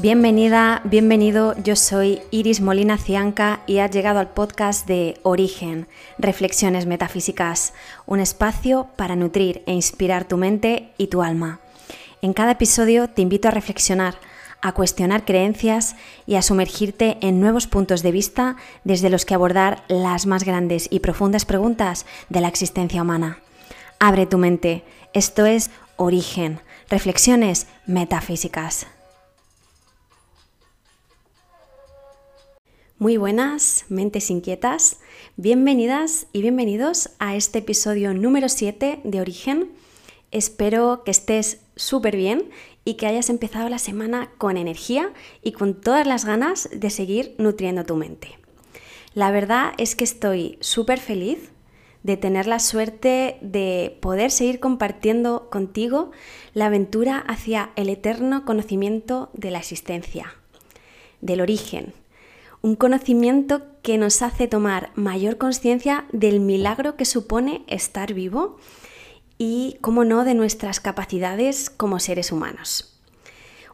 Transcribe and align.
Bienvenida, 0.00 0.80
bienvenido, 0.84 1.56
yo 1.64 1.74
soy 1.74 2.20
Iris 2.30 2.60
Molina 2.60 2.98
Cianca 2.98 3.62
y 3.66 3.78
has 3.78 3.90
llegado 3.90 4.20
al 4.20 4.28
podcast 4.28 4.86
de 4.86 5.18
Origen, 5.24 5.88
Reflexiones 6.18 6.86
Metafísicas, 6.86 7.72
un 8.06 8.20
espacio 8.20 8.86
para 8.94 9.16
nutrir 9.16 9.64
e 9.66 9.72
inspirar 9.72 10.28
tu 10.28 10.36
mente 10.36 10.92
y 10.98 11.08
tu 11.08 11.20
alma. 11.20 11.58
En 12.22 12.32
cada 12.32 12.52
episodio 12.52 13.08
te 13.08 13.22
invito 13.22 13.48
a 13.48 13.50
reflexionar, 13.50 14.20
a 14.62 14.70
cuestionar 14.70 15.24
creencias 15.24 15.96
y 16.26 16.36
a 16.36 16.42
sumergirte 16.42 17.18
en 17.20 17.40
nuevos 17.40 17.66
puntos 17.66 18.04
de 18.04 18.12
vista 18.12 18.54
desde 18.84 19.10
los 19.10 19.24
que 19.24 19.34
abordar 19.34 19.82
las 19.88 20.26
más 20.26 20.44
grandes 20.44 20.86
y 20.92 21.00
profundas 21.00 21.44
preguntas 21.44 22.06
de 22.28 22.40
la 22.40 22.46
existencia 22.46 23.02
humana. 23.02 23.40
Abre 23.98 24.26
tu 24.26 24.38
mente, 24.38 24.84
esto 25.12 25.44
es 25.44 25.70
Origen, 25.96 26.60
Reflexiones 26.88 27.66
Metafísicas. 27.84 28.86
Muy 33.00 33.16
buenas, 33.16 33.84
mentes 33.88 34.28
inquietas. 34.28 34.98
Bienvenidas 35.36 36.26
y 36.32 36.42
bienvenidos 36.42 37.10
a 37.20 37.36
este 37.36 37.60
episodio 37.60 38.12
número 38.12 38.48
7 38.48 39.02
de 39.04 39.20
Origen. 39.20 39.70
Espero 40.32 41.04
que 41.04 41.12
estés 41.12 41.60
súper 41.76 42.16
bien 42.16 42.50
y 42.84 42.94
que 42.94 43.06
hayas 43.06 43.30
empezado 43.30 43.68
la 43.68 43.78
semana 43.78 44.32
con 44.36 44.56
energía 44.56 45.12
y 45.44 45.52
con 45.52 45.80
todas 45.80 46.08
las 46.08 46.24
ganas 46.24 46.68
de 46.72 46.90
seguir 46.90 47.36
nutriendo 47.38 47.84
tu 47.84 47.94
mente. 47.94 48.36
La 49.14 49.30
verdad 49.30 49.74
es 49.78 49.94
que 49.94 50.02
estoy 50.02 50.58
súper 50.60 50.98
feliz 50.98 51.52
de 52.02 52.16
tener 52.16 52.48
la 52.48 52.58
suerte 52.58 53.38
de 53.42 53.96
poder 54.02 54.32
seguir 54.32 54.58
compartiendo 54.58 55.48
contigo 55.50 56.10
la 56.52 56.66
aventura 56.66 57.18
hacia 57.28 57.70
el 57.76 57.90
eterno 57.90 58.44
conocimiento 58.44 59.30
de 59.34 59.52
la 59.52 59.60
existencia, 59.60 60.34
del 61.20 61.40
origen, 61.40 61.94
un 62.62 62.74
conocimiento 62.76 63.62
que 63.82 63.98
nos 63.98 64.22
hace 64.22 64.48
tomar 64.48 64.90
mayor 64.94 65.38
conciencia 65.38 66.06
del 66.12 66.40
milagro 66.40 66.96
que 66.96 67.04
supone 67.04 67.64
estar 67.68 68.14
vivo 68.14 68.58
y, 69.38 69.78
como 69.80 70.04
no, 70.04 70.24
de 70.24 70.34
nuestras 70.34 70.80
capacidades 70.80 71.70
como 71.70 72.00
seres 72.00 72.32
humanos. 72.32 73.00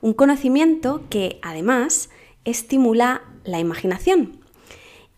Un 0.00 0.12
conocimiento 0.12 1.02
que, 1.08 1.38
además, 1.42 2.10
estimula 2.44 3.22
la 3.44 3.58
imaginación. 3.58 4.40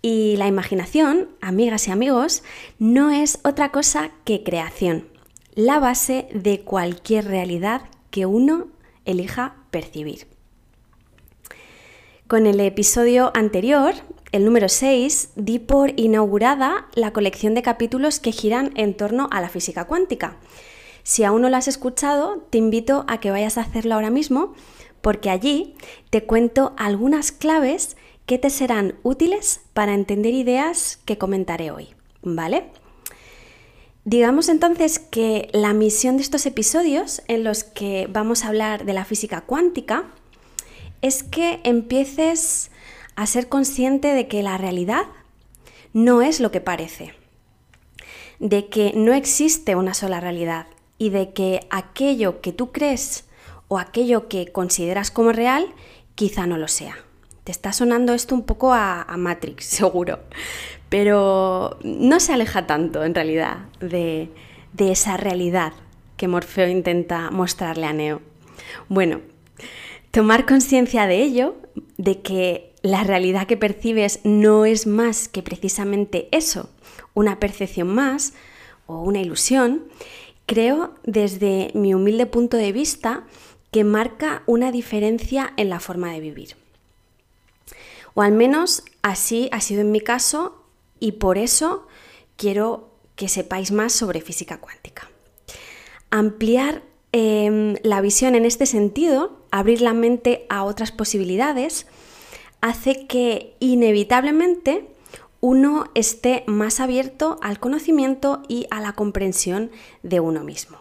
Y 0.01 0.37
la 0.37 0.47
imaginación, 0.47 1.31
amigas 1.41 1.89
y 1.89 1.91
amigos, 1.91 2.45
no 2.79 3.11
es 3.11 3.41
otra 3.43 3.73
cosa 3.73 4.13
que 4.25 4.45
creación, 4.45 5.09
la 5.57 5.81
base 5.81 6.29
de 6.33 6.61
cualquier 6.61 7.25
realidad 7.25 7.83
que 8.11 8.27
uno 8.27 8.69
elija 9.05 9.57
percibir. 9.73 10.36
Con 12.29 12.49
el 12.49 12.59
episodio 12.59 13.31
anterior, 13.35 13.95
el 14.33 14.45
número 14.45 14.69
6, 14.69 15.31
di 15.37 15.61
por 15.61 15.93
inaugurada 15.95 16.89
la 16.97 17.13
colección 17.13 17.55
de 17.55 17.63
capítulos 17.63 18.19
que 18.19 18.33
giran 18.33 18.73
en 18.75 18.97
torno 18.97 19.29
a 19.31 19.41
la 19.41 19.49
física 19.49 19.85
cuántica. 19.85 20.37
Si 21.05 21.23
aún 21.23 21.43
no 21.43 21.51
lo 21.51 21.57
has 21.57 21.69
escuchado, 21.69 22.45
te 22.51 22.59
invito 22.59 23.05
a 23.07 23.21
que 23.21 23.31
vayas 23.31 23.59
a 23.59 23.61
hacerlo 23.61 23.95
ahora 23.95 24.11
mismo, 24.11 24.55
porque 25.03 25.31
allí 25.31 25.77
te 26.11 26.25
cuento 26.25 26.75
algunas 26.77 27.31
claves 27.31 27.97
que 28.27 28.39
te 28.39 28.51
serán 28.51 28.97
útiles 29.05 29.61
para 29.73 29.95
entender 29.95 30.35
ideas 30.35 30.99
que 31.05 31.19
comentaré 31.19 31.71
hoy, 31.71 31.91
¿vale? 32.23 32.73
Digamos 34.05 34.49
entonces 34.49 34.99
que 34.99 35.49
la 35.53 35.75
misión 35.75 36.17
de 36.17 36.25
estos 36.25 36.45
episodios 36.45 37.23
en 37.29 37.45
los 37.45 37.63
que 37.63 38.09
vamos 38.11 38.43
a 38.43 38.49
hablar 38.49 38.85
de 38.85 38.95
la 38.95 39.05
física 39.05 39.43
cuántica 39.43 40.07
es 41.03 41.23
que 41.23 41.61
empieces 41.65 42.71
a 43.17 43.27
ser 43.27 43.49
consciente 43.49 44.09
de 44.09 44.29
que 44.29 44.43
la 44.43 44.59
realidad 44.59 45.05
no 45.93 46.23
es 46.23 46.41
lo 46.41 46.51
que 46.51 46.61
parece, 46.61 47.15
de 48.39 48.69
que 48.69 48.93
no 48.95 49.15
existe 49.15 49.75
una 49.75 49.95
sola 49.95 50.21
realidad 50.21 50.67
y 50.99 51.11
de 51.11 51.33
que 51.33 51.67
aquello 51.71 52.41
que 52.41 52.53
tú 52.53 52.73
crees 52.73 53.25
o 53.69 53.79
aquello 53.79 54.29
que 54.29 54.53
consideras 54.53 55.11
como 55.11 55.33
real 55.33 55.67
quizá 56.15 56.47
no 56.47 56.59
lo 56.59 56.69
sea. 56.69 56.97
Te 57.45 57.53
está 57.53 57.73
sonando 57.73 58.13
esto 58.13 58.35
un 58.35 58.43
poco 58.43 58.73
a, 58.73 59.07
Matrix, 59.17 59.65
seguro, 59.67 60.21
pero 60.89 61.79
no 61.83 62.21
se 62.21 62.33
aleja 62.33 62.67
tanto 62.67 63.05
en 63.05 63.15
realidad 63.15 63.59
de, 63.81 64.31
de 64.73 64.93
esa 64.93 65.17
realidad 65.17 65.73
que 66.17 66.29
Morfeo 66.29 66.69
intenta 66.69 67.31
mostrarle 67.31 67.87
a 67.87 67.93
Neo. 67.93 68.21
Bueno, 68.89 69.21
Tomar 70.17 70.47
conciencia 70.47 71.07
de 71.07 71.23
ello, 71.23 71.57
de 71.99 72.23
que 72.23 72.73
la 72.81 73.05
realidad 73.05 73.47
que 73.47 73.59
percibes 73.59 74.21
no 74.25 74.65
es 74.65 74.87
más 74.87 75.29
que 75.29 75.43
precisamente 75.43 76.31
eso, 76.33 76.71
una 77.13 77.39
percepción 77.39 77.89
más 77.89 78.33
o 78.87 79.03
una 79.03 79.21
ilusión, 79.21 79.85
creo 80.47 80.95
desde 81.05 81.71
mi 81.75 81.93
humilde 81.93 82.25
punto 82.25 82.57
de 82.57 82.73
vista 82.73 83.27
que 83.71 83.85
marca 83.85 84.43
una 84.47 84.73
diferencia 84.73 85.53
en 85.59 85.69
la 85.69 85.81
forma 85.81 86.11
de 86.13 86.21
vivir. 86.21 86.57
O 88.15 88.23
al 88.23 88.33
menos 88.33 88.85
así 89.03 89.51
ha 89.53 89.61
sido 89.61 89.83
en 89.83 89.93
mi 89.93 90.01
caso 90.01 90.65
y 90.99 91.13
por 91.13 91.37
eso 91.37 91.87
quiero 92.37 92.89
que 93.17 93.29
sepáis 93.29 93.71
más 93.71 93.93
sobre 93.93 94.23
física 94.23 94.63
cuántica. 94.63 95.11
Ampliar 96.09 96.81
Em, 97.19 97.77
la 97.83 98.03
visión 98.03 98.35
en 98.35 98.45
este 98.45 98.67
sentido, 98.67 99.39
abrir 99.51 99.81
la 99.81 99.95
mente 99.95 100.45
a 100.51 100.65
otras 100.65 100.93
posibilidades, 100.93 101.87
hace 102.61 103.07
que 103.07 103.57
inevitablemente 103.59 104.87
uno 105.41 105.87
esté 105.95 106.45
más 106.47 106.79
abierto 106.79 107.39
al 107.41 107.59
conocimiento 107.59 108.43
y 108.49 108.67
a 108.71 108.83
la 108.83 108.93
comprensión 108.93 109.71
de 110.03 110.21
uno 110.21 110.45
mismo. 110.45 110.77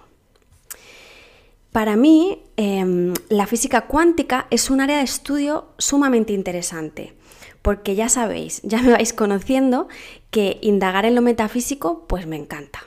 Para 1.72 1.95
mí, 1.95 2.44
em, 2.57 3.13
la 3.29 3.47
física 3.47 3.88
cuántica 3.88 4.47
es 4.50 4.69
un 4.69 4.81
área 4.81 4.97
de 4.97 5.06
estudio 5.06 5.69
sumamente 5.78 6.34
interesante, 6.34 7.13
porque 7.62 7.95
ya 7.95 8.09
sabéis, 8.09 8.59
ya 8.63 8.81
me 8.81 8.91
vais 8.91 9.13
conociendo 9.13 9.88
que 10.31 10.59
indagar 10.62 11.06
en 11.06 11.16
lo 11.16 11.22
metafísico 11.22 12.06
pues 12.09 12.28
me 12.28 12.35
encanta. 12.35 12.79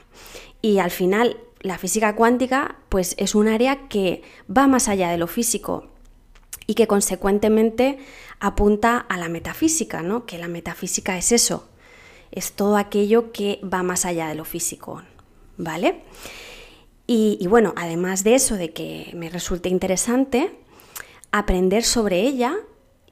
Y 0.60 0.80
al 0.80 0.90
final 0.90 1.38
la 1.60 1.78
física 1.78 2.14
cuántica 2.14 2.76
pues 2.88 3.14
es 3.18 3.34
un 3.34 3.48
área 3.48 3.88
que 3.88 4.22
va 4.54 4.66
más 4.66 4.88
allá 4.88 5.10
de 5.10 5.18
lo 5.18 5.26
físico 5.26 5.88
y 6.66 6.74
que 6.74 6.86
consecuentemente 6.86 7.98
apunta 8.40 8.98
a 8.98 9.16
la 9.16 9.28
metafísica, 9.28 10.02
¿no? 10.02 10.26
Que 10.26 10.38
la 10.38 10.48
metafísica 10.48 11.16
es 11.16 11.32
eso, 11.32 11.68
es 12.30 12.52
todo 12.52 12.76
aquello 12.76 13.32
que 13.32 13.60
va 13.62 13.82
más 13.82 14.04
allá 14.04 14.28
de 14.28 14.34
lo 14.34 14.44
físico, 14.44 15.02
¿vale? 15.56 16.02
Y, 17.10 17.46
bueno, 17.48 17.72
además 17.74 18.22
de 18.22 18.34
eso, 18.34 18.56
de 18.56 18.74
que 18.74 19.12
me 19.14 19.30
resulte 19.30 19.70
interesante 19.70 20.52
aprender 21.32 21.82
sobre 21.82 22.20
ella, 22.20 22.54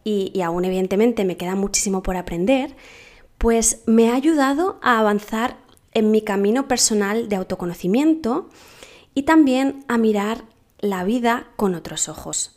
y, 0.04 0.30
y 0.34 0.42
aún 0.42 0.66
evidentemente 0.66 1.24
me 1.24 1.38
queda 1.38 1.54
muchísimo 1.54 2.02
por 2.02 2.18
aprender, 2.18 2.76
pues 3.38 3.82
me 3.86 4.10
ha 4.10 4.14
ayudado 4.14 4.78
a 4.82 4.98
avanzar 4.98 5.56
en 5.96 6.10
mi 6.10 6.20
camino 6.20 6.68
personal 6.68 7.30
de 7.30 7.36
autoconocimiento 7.36 8.50
y 9.14 9.22
también 9.22 9.82
a 9.88 9.96
mirar 9.96 10.44
la 10.78 11.04
vida 11.04 11.48
con 11.56 11.74
otros 11.74 12.10
ojos, 12.10 12.54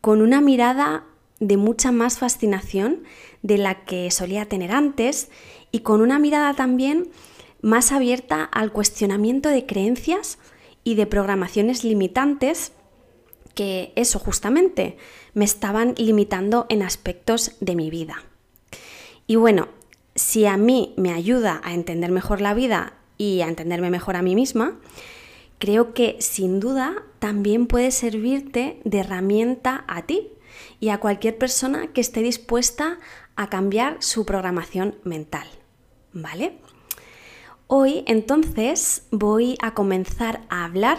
con 0.00 0.22
una 0.22 0.40
mirada 0.40 1.04
de 1.38 1.58
mucha 1.58 1.92
más 1.92 2.16
fascinación 2.16 3.02
de 3.42 3.58
la 3.58 3.84
que 3.84 4.10
solía 4.10 4.46
tener 4.46 4.72
antes 4.72 5.28
y 5.70 5.80
con 5.80 6.00
una 6.00 6.18
mirada 6.18 6.54
también 6.54 7.10
más 7.60 7.92
abierta 7.92 8.42
al 8.42 8.72
cuestionamiento 8.72 9.50
de 9.50 9.66
creencias 9.66 10.38
y 10.82 10.94
de 10.94 11.04
programaciones 11.04 11.84
limitantes 11.84 12.72
que 13.54 13.92
eso 13.96 14.18
justamente 14.18 14.96
me 15.34 15.44
estaban 15.44 15.92
limitando 15.98 16.64
en 16.70 16.82
aspectos 16.82 17.52
de 17.60 17.76
mi 17.76 17.90
vida. 17.90 18.24
Y 19.26 19.36
bueno, 19.36 19.68
si 20.18 20.46
a 20.46 20.56
mí 20.56 20.94
me 20.96 21.12
ayuda 21.12 21.60
a 21.62 21.72
entender 21.72 22.10
mejor 22.10 22.40
la 22.40 22.52
vida 22.52 22.94
y 23.16 23.40
a 23.40 23.48
entenderme 23.48 23.88
mejor 23.88 24.16
a 24.16 24.22
mí 24.22 24.34
misma, 24.34 24.76
creo 25.58 25.94
que 25.94 26.16
sin 26.20 26.58
duda 26.58 27.04
también 27.20 27.66
puede 27.66 27.92
servirte 27.92 28.80
de 28.84 28.98
herramienta 28.98 29.84
a 29.86 30.02
ti 30.02 30.28
y 30.80 30.88
a 30.88 30.98
cualquier 30.98 31.38
persona 31.38 31.88
que 31.92 32.00
esté 32.00 32.20
dispuesta 32.20 32.98
a 33.36 33.48
cambiar 33.48 33.96
su 34.00 34.26
programación 34.26 34.96
mental. 35.04 35.46
¿Vale? 36.12 36.58
Hoy 37.68 38.02
entonces 38.06 39.04
voy 39.12 39.56
a 39.62 39.74
comenzar 39.74 40.40
a 40.48 40.64
hablar 40.64 40.98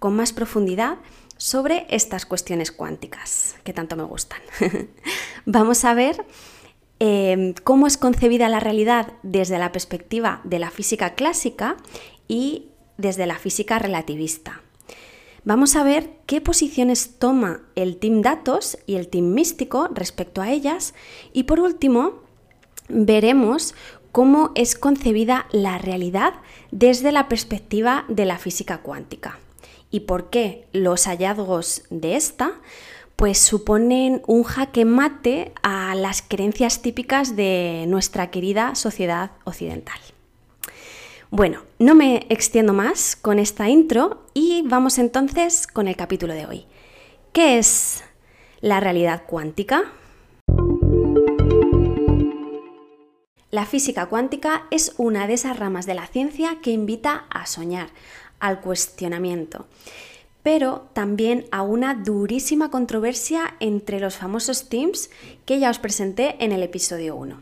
con 0.00 0.16
más 0.16 0.32
profundidad 0.32 0.98
sobre 1.36 1.86
estas 1.90 2.26
cuestiones 2.26 2.72
cuánticas 2.72 3.56
que 3.62 3.72
tanto 3.72 3.94
me 3.94 4.02
gustan. 4.02 4.40
Vamos 5.46 5.84
a 5.84 5.94
ver 5.94 6.24
Em, 7.00 7.54
cómo 7.62 7.86
es 7.86 7.96
concebida 7.96 8.48
la 8.48 8.58
realidad 8.58 9.12
desde 9.22 9.58
la 9.58 9.70
perspectiva 9.70 10.40
de 10.42 10.58
la 10.58 10.70
física 10.70 11.14
clásica 11.14 11.76
y 12.26 12.66
desde 12.96 13.26
la 13.26 13.38
física 13.38 13.78
relativista. 13.78 14.62
Vamos 15.44 15.76
a 15.76 15.84
ver 15.84 16.10
qué 16.26 16.40
posiciones 16.40 17.18
toma 17.18 17.60
el 17.76 17.98
Team 17.98 18.22
Datos 18.22 18.78
y 18.86 18.96
el 18.96 19.06
Team 19.06 19.26
Místico 19.32 19.88
respecto 19.94 20.42
a 20.42 20.50
ellas 20.50 20.92
y 21.32 21.44
por 21.44 21.60
último 21.60 22.14
veremos 22.88 23.76
cómo 24.10 24.50
es 24.56 24.74
concebida 24.74 25.46
la 25.52 25.78
realidad 25.78 26.34
desde 26.72 27.12
la 27.12 27.28
perspectiva 27.28 28.06
de 28.08 28.24
la 28.24 28.38
física 28.38 28.78
cuántica 28.78 29.38
y 29.92 30.00
por 30.00 30.30
qué 30.30 30.66
los 30.72 31.06
hallazgos 31.06 31.84
de 31.90 32.16
esta 32.16 32.60
pues 33.18 33.38
suponen 33.38 34.22
un 34.28 34.44
jaque 34.44 34.84
mate 34.84 35.52
a 35.64 35.96
las 35.96 36.22
creencias 36.22 36.82
típicas 36.82 37.34
de 37.34 37.84
nuestra 37.88 38.30
querida 38.30 38.76
sociedad 38.76 39.32
occidental. 39.42 39.98
Bueno, 41.28 41.64
no 41.80 41.96
me 41.96 42.26
extiendo 42.28 42.74
más 42.74 43.16
con 43.16 43.40
esta 43.40 43.68
intro 43.68 44.24
y 44.34 44.62
vamos 44.66 44.98
entonces 44.98 45.66
con 45.66 45.88
el 45.88 45.96
capítulo 45.96 46.32
de 46.32 46.46
hoy. 46.46 46.66
¿Qué 47.32 47.58
es 47.58 48.04
la 48.60 48.78
realidad 48.78 49.24
cuántica? 49.26 49.90
La 53.50 53.66
física 53.66 54.06
cuántica 54.06 54.68
es 54.70 54.94
una 54.96 55.26
de 55.26 55.34
esas 55.34 55.58
ramas 55.58 55.86
de 55.86 55.94
la 55.94 56.06
ciencia 56.06 56.58
que 56.62 56.70
invita 56.70 57.26
a 57.30 57.46
soñar, 57.46 57.88
al 58.38 58.60
cuestionamiento, 58.60 59.66
pero 60.50 60.88
también 60.94 61.44
a 61.50 61.60
una 61.60 61.94
durísima 61.94 62.70
controversia 62.70 63.54
entre 63.60 64.00
los 64.00 64.16
famosos 64.16 64.70
teams 64.70 65.10
que 65.44 65.58
ya 65.58 65.68
os 65.68 65.78
presenté 65.78 66.42
en 66.42 66.52
el 66.52 66.62
episodio 66.62 67.16
1. 67.16 67.38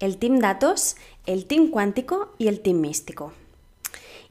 El 0.00 0.16
team 0.16 0.40
datos, 0.40 0.96
el 1.24 1.46
team 1.46 1.68
cuántico 1.68 2.34
y 2.38 2.48
el 2.48 2.58
team 2.58 2.80
místico. 2.80 3.32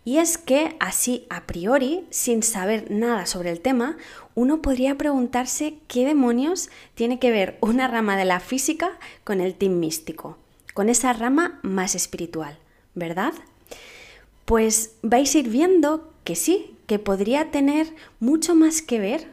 Y 0.03 0.17
es 0.17 0.37
que 0.37 0.75
así 0.81 1.25
a 1.29 1.47
priori, 1.47 2.05
sin 2.09 2.43
saber 2.43 2.91
nada 2.91 3.25
sobre 3.25 3.49
el 3.49 3.61
tema, 3.61 3.95
uno 4.35 4.61
podría 4.61 4.97
preguntarse 4.97 5.75
qué 5.87 6.05
demonios 6.05 6.69
tiene 6.95 7.17
que 7.17 7.31
ver 7.31 7.57
una 7.61 7.87
rama 7.87 8.17
de 8.17 8.25
la 8.25 8.41
física 8.41 8.99
con 9.23 9.39
el 9.39 9.55
team 9.55 9.79
místico 9.79 10.37
con 10.73 10.89
esa 10.89 11.13
rama 11.13 11.59
más 11.63 11.95
espiritual, 11.95 12.57
¿verdad? 12.93 13.33
Pues 14.43 14.95
vais 15.01 15.33
a 15.33 15.39
ir 15.39 15.47
viendo 15.49 16.11
que 16.25 16.35
sí, 16.35 16.70
que 16.91 16.99
podría 16.99 17.51
tener 17.51 17.95
mucho 18.19 18.53
más 18.53 18.81
que 18.81 18.99
ver 18.99 19.29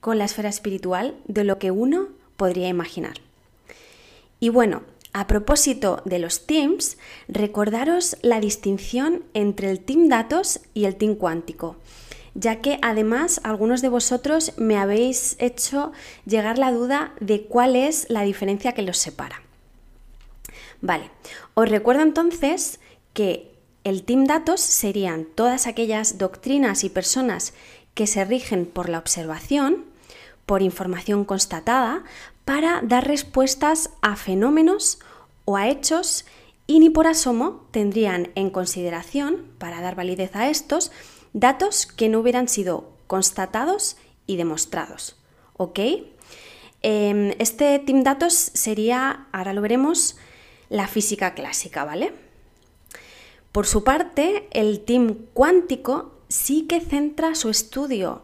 con 0.00 0.18
la 0.18 0.24
esfera 0.24 0.48
espiritual 0.48 1.14
de 1.28 1.44
lo 1.44 1.60
que 1.60 1.70
uno 1.70 2.08
podría 2.36 2.66
imaginar. 2.66 3.18
Y 4.40 4.48
bueno, 4.48 4.82
a 5.12 5.28
propósito 5.28 6.02
de 6.04 6.18
los 6.18 6.48
teams, 6.48 6.98
recordaros 7.28 8.16
la 8.22 8.40
distinción 8.40 9.22
entre 9.34 9.70
el 9.70 9.78
team 9.78 10.08
datos 10.08 10.58
y 10.74 10.86
el 10.86 10.96
team 10.96 11.14
cuántico, 11.14 11.76
ya 12.34 12.60
que 12.60 12.80
además 12.82 13.40
algunos 13.44 13.82
de 13.82 13.88
vosotros 13.88 14.54
me 14.56 14.76
habéis 14.76 15.36
hecho 15.38 15.92
llegar 16.24 16.58
la 16.58 16.72
duda 16.72 17.14
de 17.20 17.44
cuál 17.44 17.76
es 17.76 18.10
la 18.10 18.22
diferencia 18.22 18.72
que 18.72 18.82
los 18.82 18.98
separa. 18.98 19.42
Vale, 20.80 21.12
os 21.54 21.68
recuerdo 21.68 22.02
entonces 22.02 22.80
que 23.14 23.55
el 23.86 24.02
Team 24.02 24.24
Datos 24.24 24.60
serían 24.60 25.26
todas 25.26 25.68
aquellas 25.68 26.18
doctrinas 26.18 26.82
y 26.82 26.88
personas 26.90 27.54
que 27.94 28.08
se 28.08 28.24
rigen 28.24 28.66
por 28.66 28.88
la 28.88 28.98
observación, 28.98 29.84
por 30.44 30.60
información 30.60 31.24
constatada, 31.24 32.02
para 32.44 32.80
dar 32.82 33.06
respuestas 33.06 33.90
a 34.02 34.16
fenómenos 34.16 34.98
o 35.44 35.56
a 35.56 35.68
hechos 35.68 36.26
y 36.66 36.80
ni 36.80 36.90
por 36.90 37.06
asomo 37.06 37.64
tendrían 37.70 38.32
en 38.34 38.50
consideración, 38.50 39.52
para 39.58 39.80
dar 39.80 39.94
validez 39.94 40.34
a 40.34 40.50
estos, 40.50 40.90
datos 41.32 41.86
que 41.86 42.08
no 42.08 42.18
hubieran 42.18 42.48
sido 42.48 42.90
constatados 43.06 43.98
y 44.26 44.34
demostrados. 44.34 45.14
¿Ok? 45.52 45.78
Em, 46.82 47.34
este 47.38 47.78
Team 47.78 48.02
Datos 48.02 48.34
sería, 48.34 49.28
ahora 49.30 49.52
lo 49.52 49.60
veremos, 49.60 50.16
la 50.70 50.88
física 50.88 51.34
clásica, 51.34 51.84
¿vale? 51.84 52.25
Por 53.56 53.64
su 53.64 53.84
parte, 53.84 54.48
el 54.50 54.80
team 54.80 55.16
cuántico 55.32 56.12
sí 56.28 56.66
que 56.66 56.78
centra 56.78 57.34
su 57.34 57.48
estudio, 57.48 58.20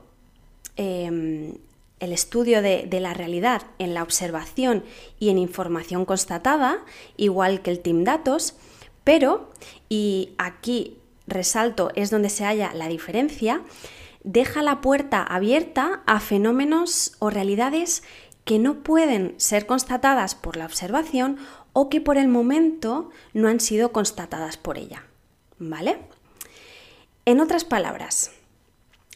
em, 0.76 1.55
el 2.00 2.12
estudio 2.12 2.61
de, 2.61 2.84
de, 2.87 3.00
la 3.00 3.14
realidad 3.14 3.62
en 3.79 3.94
la 3.94 4.02
observación 4.02 4.84
y 5.19 5.31
en 5.31 5.38
información 5.38 6.05
constatada, 6.05 6.84
igual 7.17 7.62
que 7.62 7.70
el 7.70 7.81
team 7.81 8.05
datos, 8.05 8.56
pero, 9.05 9.50
y 9.88 10.34
aquí 10.37 10.99
resalto 11.26 11.93
es 11.94 12.11
donde 12.11 12.28
se 12.28 12.44
halla 12.44 12.75
la 12.75 12.88
diferencia, 12.88 13.62
deja 14.25 14.61
la 14.62 14.82
puerta 14.82 15.23
abierta 15.23 16.02
a 16.05 16.20
fenómenos 16.20 17.17
o 17.20 17.31
realidades 17.31 18.02
que 18.44 18.58
no 18.58 18.82
pueden 18.82 19.32
ser 19.38 19.64
constatadas 19.64 20.35
por 20.35 20.58
la 20.58 20.67
observación 20.67 21.38
o 21.73 21.88
que 21.88 22.02
por 22.02 22.19
el 22.19 22.28
momento 22.28 23.08
no 23.32 23.49
han 23.49 23.61
sido 23.61 23.93
constatadas 23.93 24.58
por 24.58 24.76
ella. 24.76 25.06
¿Vale? 25.69 25.99
En 27.25 27.41
otras 27.41 27.64
palabras, 27.64 28.32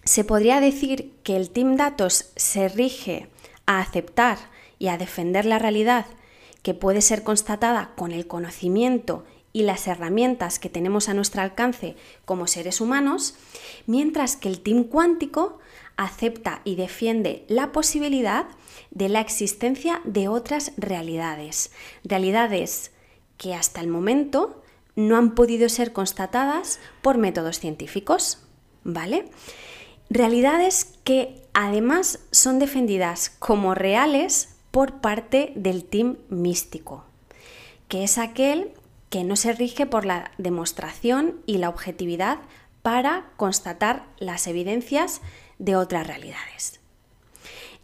se 0.05 0.23
podría 0.23 0.61
decir 0.61 1.13
que 1.25 1.37
el 1.37 1.51
Team 1.51 1.77
Datos 1.77 2.31
se 2.37 2.69
rige 2.69 3.29
a 3.67 3.81
aceptar 3.81 4.39
y 4.79 4.89
a 4.89 4.97
defender 4.97 5.45
la 5.45 5.59
realidad 5.59 6.07
que 6.63 6.73
puede 6.73 7.01
ser 7.01 7.25
constatada 7.25 7.91
con 7.97 8.13
el 8.13 8.29
conocimiento 8.29 9.25
y 9.53 9.63
las 9.63 9.89
herramientas 9.89 10.61
que 10.61 10.69
tenemos 10.69 11.09
a 11.09 11.15
nuestro 11.15 11.43
alcance 11.43 11.97
como 12.25 12.47
seres 12.47 12.81
humanos, 12.81 13.35
mientras 13.87 14.37
que 14.37 14.49
el 14.49 14.61
Team 14.61 14.85
Cuántico 14.85 15.59
acepta 15.97 16.61
y 16.63 16.77
defiende 16.77 17.45
la 17.49 17.73
posibilidad 17.73 18.47
de 18.93 19.09
la 19.09 19.21
existencia 19.21 20.01
de 20.05 20.29
otras 20.29 20.73
realidades, 20.77 21.73
realidades 22.05 22.93
que 23.37 23.55
hasta 23.55 23.81
el 23.81 23.89
momento 23.89 24.63
no 24.97 25.17
han 25.17 25.35
podido 25.35 25.69
ser 25.69 25.93
constatadas 25.93 26.81
por 27.03 27.19
métodos 27.19 27.61
científicos, 27.61 28.39
¿vale? 28.83 29.29
Realidades 30.11 30.97
que 31.05 31.43
además 31.53 32.21
son 32.33 32.59
defendidas 32.59 33.31
como 33.39 33.75
reales 33.75 34.57
por 34.71 35.01
parte 35.01 35.53
del 35.55 35.85
team 35.85 36.17
místico, 36.29 37.05
que 37.89 38.05
es 38.05 38.19
aquel 38.19 38.73
que 39.11 39.25
no 39.25 39.37
se 39.37 39.53
rige 39.53 39.87
por 39.87 40.05
la 40.05 40.33
demostración 40.39 41.41
y 41.47 41.59
la 41.59 41.69
objetividad 41.69 42.39
para 42.83 43.31
constatar 43.37 44.07
las 44.19 44.47
evidencias 44.47 45.21
de 45.59 45.77
otras 45.77 46.07
realidades. 46.07 46.81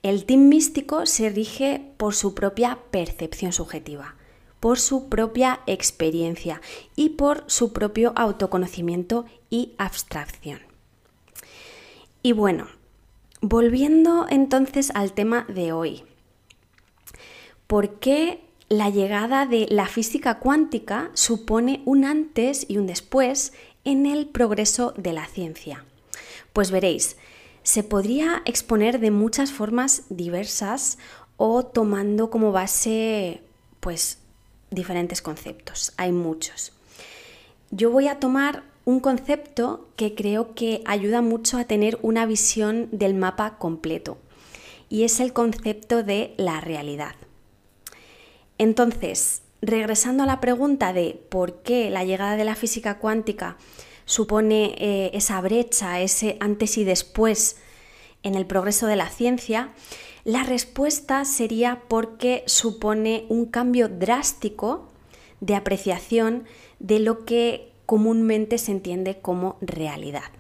El 0.03 0.25
team 0.25 0.49
místico 0.49 1.07
se 1.07 1.31
rige 1.31 1.93
por 1.97 2.15
su 2.15 2.35
propia 2.35 2.79
percepción 2.91 3.53
subjetiva, 3.53 4.17
por 4.63 4.79
su 4.79 5.09
propia 5.09 5.59
experiencia 5.67 6.61
y 6.95 7.09
por 7.09 7.43
su 7.49 7.73
propio 7.73 8.13
autoconocimiento 8.15 9.25
y 9.51 9.73
abstracción. 9.77 10.61
Y 12.23 12.31
bueno, 12.31 12.69
volviendo 13.41 14.27
entonces 14.31 14.93
al 14.95 15.15
tema 15.15 15.47
de 15.49 15.73
hoy, 15.73 16.05
¿por 17.67 17.99
qué 17.99 18.45
la 18.69 18.89
llegada 18.89 19.47
de 19.47 19.67
la 19.69 19.87
física 19.87 20.39
cuántica 20.39 21.11
supone 21.13 21.83
un 21.85 22.05
antes 22.05 22.65
y 22.69 22.77
un 22.77 22.87
después 22.87 23.55
en 23.83 24.07
el 24.07 24.29
progreso 24.29 24.95
de 24.97 25.13
la 25.13 25.27
ciencia? 25.27 25.85
Pues 26.53 26.71
veréis, 26.71 27.17
se 27.65 27.83
podría 27.83 28.43
exponer 28.45 29.01
de 29.01 29.11
muchas 29.11 29.51
formas 29.51 30.05
diversas 30.09 30.99
o 31.37 31.65
tomando 31.65 32.31
como 32.31 32.53
base 32.53 33.43
pues 33.81 34.22
diferentes 34.73 35.23
conceptos. 35.23 35.93
Hay 35.97 36.13
muchos. 36.13 36.73
Yo 37.71 37.91
voy 37.91 38.09
a 38.09 38.19
tomar 38.19 38.65
un 38.85 39.01
concepto 39.01 39.89
que 39.97 40.15
creo 40.15 40.55
que 40.55 40.83
ayuda 40.87 41.23
mucho 41.23 41.59
a 41.59 41.65
tener 41.65 41.99
una 42.03 42.27
visión 42.27 42.89
del 42.91 43.15
mapa 43.15 43.59
completo 43.59 44.19
y 44.89 45.05
es 45.05 45.21
el 45.21 45.33
concepto 45.33 46.03
de 46.03 46.35
la 46.37 46.61
realidad. 46.61 47.15
Entonces, 48.59 49.43
regresando 49.61 50.25
a 50.25 50.27
la 50.27 50.41
pregunta 50.41 50.93
de 50.93 51.21
por 51.29 51.63
qué 51.63 51.89
la 51.91 52.05
llegada 52.05 52.37
de 52.37 52.45
la 52.45 52.57
física 52.57 52.99
cuántica 52.99 53.57
supone 54.05 54.75
eh, 54.79 55.11
esa 55.15 55.41
brecha, 55.41 56.01
ese 56.01 56.37
antes 56.41 56.77
y 56.77 56.85
después 56.85 57.57
en 58.23 58.35
el 58.35 58.47
progreso 58.47 58.87
de 58.87 58.97
la 58.97 59.09
ciencia, 59.09 59.71
la 60.25 60.45
respuesta 60.45 61.25
sería 61.25 61.83
porque 61.89 62.45
supone 62.47 63.27
un 63.29 63.47
cambio 63.47 63.89
drástico 63.89 64.89
de 65.41 65.57
apreciación 65.57 66.45
de 66.79 67.01
lo 67.01 67.25
que 67.25 67.73
comúnmente 67.87 68.59
se 68.59 68.73
entiende 68.73 69.19
como 69.21 69.57
realidad. 69.61 70.31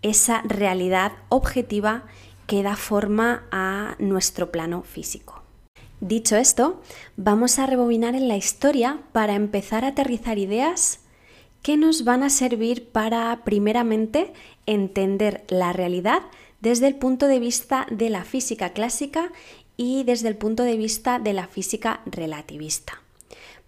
Esa 0.00 0.42
realidad 0.42 1.12
objetiva 1.28 2.04
que 2.46 2.62
da 2.62 2.76
forma 2.76 3.44
a 3.50 3.96
nuestro 3.98 4.50
plano 4.50 4.82
físico. 4.82 5.42
Dicho 6.00 6.36
esto, 6.36 6.80
vamos 7.16 7.58
a 7.58 7.66
rebobinar 7.66 8.14
en 8.14 8.28
la 8.28 8.36
historia 8.36 9.00
para 9.12 9.34
empezar 9.34 9.84
a 9.84 9.88
aterrizar 9.88 10.38
ideas 10.38 11.00
que 11.62 11.76
nos 11.76 12.04
van 12.04 12.22
a 12.22 12.30
servir 12.30 12.88
para, 12.88 13.42
primeramente, 13.44 14.32
entender 14.64 15.44
la 15.48 15.72
realidad 15.72 16.22
desde 16.60 16.86
el 16.86 16.96
punto 16.96 17.26
de 17.26 17.38
vista 17.38 17.86
de 17.90 18.10
la 18.10 18.24
física 18.24 18.70
clásica 18.70 19.32
y 19.76 20.04
desde 20.04 20.28
el 20.28 20.36
punto 20.36 20.64
de 20.64 20.76
vista 20.76 21.18
de 21.18 21.32
la 21.32 21.46
física 21.46 22.00
relativista, 22.04 23.00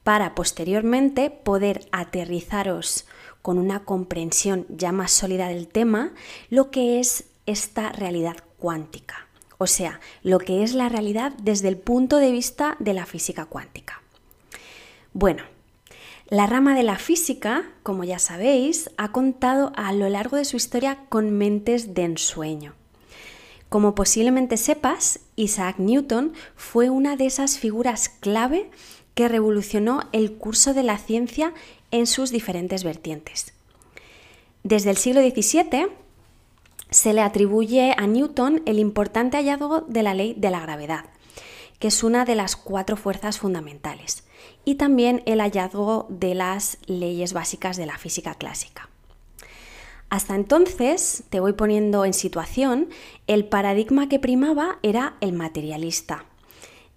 para 0.02 0.34
posteriormente 0.34 1.30
poder 1.30 1.86
aterrizaros 1.92 3.06
con 3.42 3.58
una 3.58 3.84
comprensión 3.84 4.66
ya 4.68 4.92
más 4.92 5.12
sólida 5.12 5.48
del 5.48 5.68
tema 5.68 6.12
lo 6.50 6.70
que 6.70 7.00
es 7.00 7.24
esta 7.46 7.92
realidad 7.92 8.36
cuántica, 8.58 9.28
o 9.58 9.66
sea, 9.66 10.00
lo 10.22 10.38
que 10.38 10.62
es 10.62 10.74
la 10.74 10.88
realidad 10.88 11.32
desde 11.42 11.68
el 11.68 11.78
punto 11.78 12.16
de 12.16 12.32
vista 12.32 12.76
de 12.80 12.94
la 12.94 13.06
física 13.06 13.46
cuántica. 13.46 14.02
Bueno, 15.12 15.44
la 16.28 16.46
rama 16.46 16.76
de 16.76 16.84
la 16.84 16.96
física, 16.96 17.64
como 17.82 18.04
ya 18.04 18.18
sabéis, 18.18 18.90
ha 18.96 19.10
contado 19.10 19.72
a 19.74 19.92
lo 19.92 20.08
largo 20.08 20.36
de 20.36 20.44
su 20.44 20.56
historia 20.56 21.04
con 21.08 21.30
mentes 21.32 21.94
de 21.94 22.04
ensueño. 22.04 22.79
Como 23.70 23.94
posiblemente 23.94 24.56
sepas, 24.56 25.20
Isaac 25.36 25.76
Newton 25.78 26.32
fue 26.56 26.90
una 26.90 27.14
de 27.14 27.26
esas 27.26 27.56
figuras 27.56 28.08
clave 28.08 28.68
que 29.14 29.28
revolucionó 29.28 30.00
el 30.10 30.32
curso 30.32 30.74
de 30.74 30.82
la 30.82 30.98
ciencia 30.98 31.54
en 31.92 32.08
sus 32.08 32.32
diferentes 32.32 32.82
vertientes. 32.82 33.54
Desde 34.64 34.90
el 34.90 34.96
siglo 34.96 35.20
XVII 35.20 35.86
se 36.90 37.14
le 37.14 37.22
atribuye 37.22 37.94
a 37.96 38.08
Newton 38.08 38.60
el 38.66 38.80
importante 38.80 39.36
hallazgo 39.36 39.82
de 39.82 40.02
la 40.02 40.14
ley 40.14 40.34
de 40.36 40.50
la 40.50 40.60
gravedad, 40.60 41.04
que 41.78 41.88
es 41.88 42.02
una 42.02 42.24
de 42.24 42.34
las 42.34 42.56
cuatro 42.56 42.96
fuerzas 42.96 43.38
fundamentales, 43.38 44.24
y 44.64 44.74
también 44.74 45.22
el 45.26 45.40
hallazgo 45.40 46.06
de 46.08 46.34
las 46.34 46.78
leyes 46.86 47.32
básicas 47.32 47.76
de 47.76 47.86
la 47.86 47.98
física 47.98 48.34
clásica. 48.34 48.89
Hasta 50.10 50.34
entonces, 50.34 51.22
te 51.30 51.38
voy 51.38 51.52
poniendo 51.52 52.04
en 52.04 52.14
situación, 52.14 52.88
el 53.28 53.44
paradigma 53.46 54.08
que 54.08 54.18
primaba 54.18 54.80
era 54.82 55.16
el 55.20 55.32
materialista. 55.32 56.24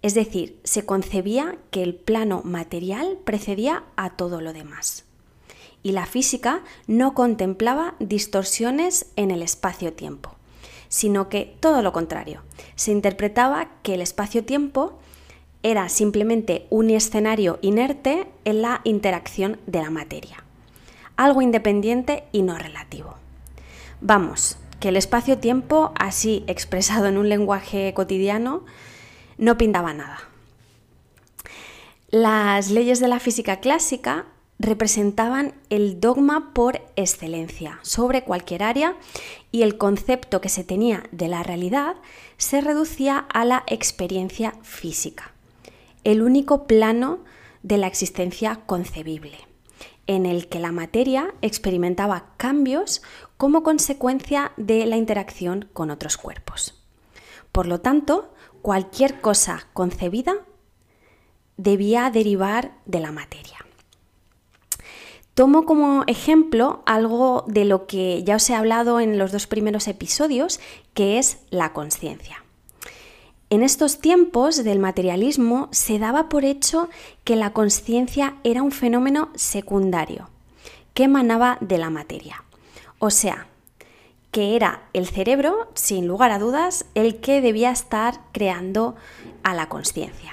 Es 0.02 0.14
decir, 0.14 0.58
se 0.64 0.84
concebía 0.84 1.56
que 1.70 1.82
el 1.82 1.94
plano 1.94 2.42
material 2.44 3.18
precedía 3.24 3.84
a 3.96 4.10
todo 4.10 4.40
lo 4.40 4.52
demás. 4.52 5.04
Y 5.84 5.92
la 5.92 6.06
física 6.06 6.64
no 6.86 7.14
contemplaba 7.14 7.94
distorsiones 8.00 9.06
en 9.16 9.30
el 9.30 9.42
espacio-tiempo, 9.42 10.34
sino 10.88 11.28
que 11.28 11.56
todo 11.60 11.82
lo 11.82 11.92
contrario, 11.92 12.42
se 12.74 12.90
interpretaba 12.90 13.70
que 13.82 13.94
el 13.94 14.00
espacio-tiempo 14.00 14.98
era 15.62 15.88
simplemente 15.88 16.66
un 16.68 16.90
escenario 16.90 17.58
inerte 17.62 18.26
en 18.44 18.60
la 18.60 18.82
interacción 18.84 19.58
de 19.66 19.80
la 19.80 19.90
materia, 19.90 20.43
algo 21.16 21.42
independiente 21.42 22.24
y 22.32 22.42
no 22.42 22.58
relativo. 22.58 23.14
Vamos, 24.00 24.58
que 24.80 24.88
el 24.88 24.96
espacio-tiempo, 24.96 25.92
así 25.98 26.44
expresado 26.46 27.06
en 27.06 27.16
un 27.16 27.28
lenguaje 27.28 27.92
cotidiano, 27.94 28.64
no 29.38 29.56
pintaba 29.56 29.94
nada. 29.94 30.18
Las 32.10 32.70
leyes 32.70 33.00
de 33.00 33.08
la 33.08 33.18
física 33.18 33.60
clásica 33.60 34.26
representaban 34.58 35.54
el 35.68 36.00
dogma 36.00 36.52
por 36.54 36.80
excelencia 36.96 37.78
sobre 37.82 38.22
cualquier 38.22 38.62
área 38.62 38.96
y 39.50 39.62
el 39.62 39.78
concepto 39.78 40.40
que 40.40 40.48
se 40.48 40.64
tenía 40.64 41.04
de 41.10 41.28
la 41.28 41.42
realidad 41.42 41.96
se 42.36 42.60
reducía 42.60 43.18
a 43.18 43.44
la 43.44 43.64
experiencia 43.66 44.54
física, 44.62 45.32
el 46.04 46.22
único 46.22 46.66
plano 46.66 47.18
de 47.62 47.78
la 47.78 47.86
existencia 47.86 48.60
concebible, 48.66 49.38
en 50.06 50.26
el 50.26 50.48
que 50.48 50.58
la 50.58 50.72
materia 50.72 51.34
experimentaba 51.42 52.26
cambios 52.36 53.02
como 53.36 53.62
consecuencia 53.62 54.52
de 54.56 54.86
la 54.86 54.96
interacción 54.96 55.68
con 55.72 55.90
otros 55.90 56.16
cuerpos. 56.16 56.82
Por 57.52 57.66
lo 57.66 57.80
tanto, 57.80 58.32
cualquier 58.62 59.20
cosa 59.20 59.66
concebida 59.72 60.34
debía 61.56 62.10
derivar 62.10 62.72
de 62.84 63.00
la 63.00 63.12
materia. 63.12 63.58
Tomo 65.34 65.66
como 65.66 66.04
ejemplo 66.06 66.82
algo 66.86 67.44
de 67.48 67.64
lo 67.64 67.86
que 67.86 68.22
ya 68.24 68.36
os 68.36 68.48
he 68.50 68.54
hablado 68.54 69.00
en 69.00 69.18
los 69.18 69.32
dos 69.32 69.48
primeros 69.48 69.88
episodios, 69.88 70.60
que 70.94 71.18
es 71.18 71.38
la 71.50 71.72
conciencia. 71.72 72.43
En 73.54 73.62
estos 73.62 74.00
tiempos 74.00 74.64
del 74.64 74.80
materialismo 74.80 75.68
se 75.70 76.00
daba 76.00 76.28
por 76.28 76.44
hecho 76.44 76.88
que 77.22 77.36
la 77.36 77.52
conciencia 77.52 78.34
era 78.42 78.64
un 78.64 78.72
fenómeno 78.72 79.28
secundario, 79.36 80.28
que 80.92 81.04
emanaba 81.04 81.58
de 81.60 81.78
la 81.78 81.88
materia. 81.88 82.42
O 82.98 83.10
sea, 83.10 83.46
que 84.32 84.56
era 84.56 84.88
el 84.92 85.06
cerebro, 85.06 85.68
sin 85.74 86.08
lugar 86.08 86.32
a 86.32 86.40
dudas, 86.40 86.86
el 86.96 87.20
que 87.20 87.40
debía 87.40 87.70
estar 87.70 88.22
creando 88.32 88.96
a 89.44 89.54
la 89.54 89.68
conciencia. 89.68 90.32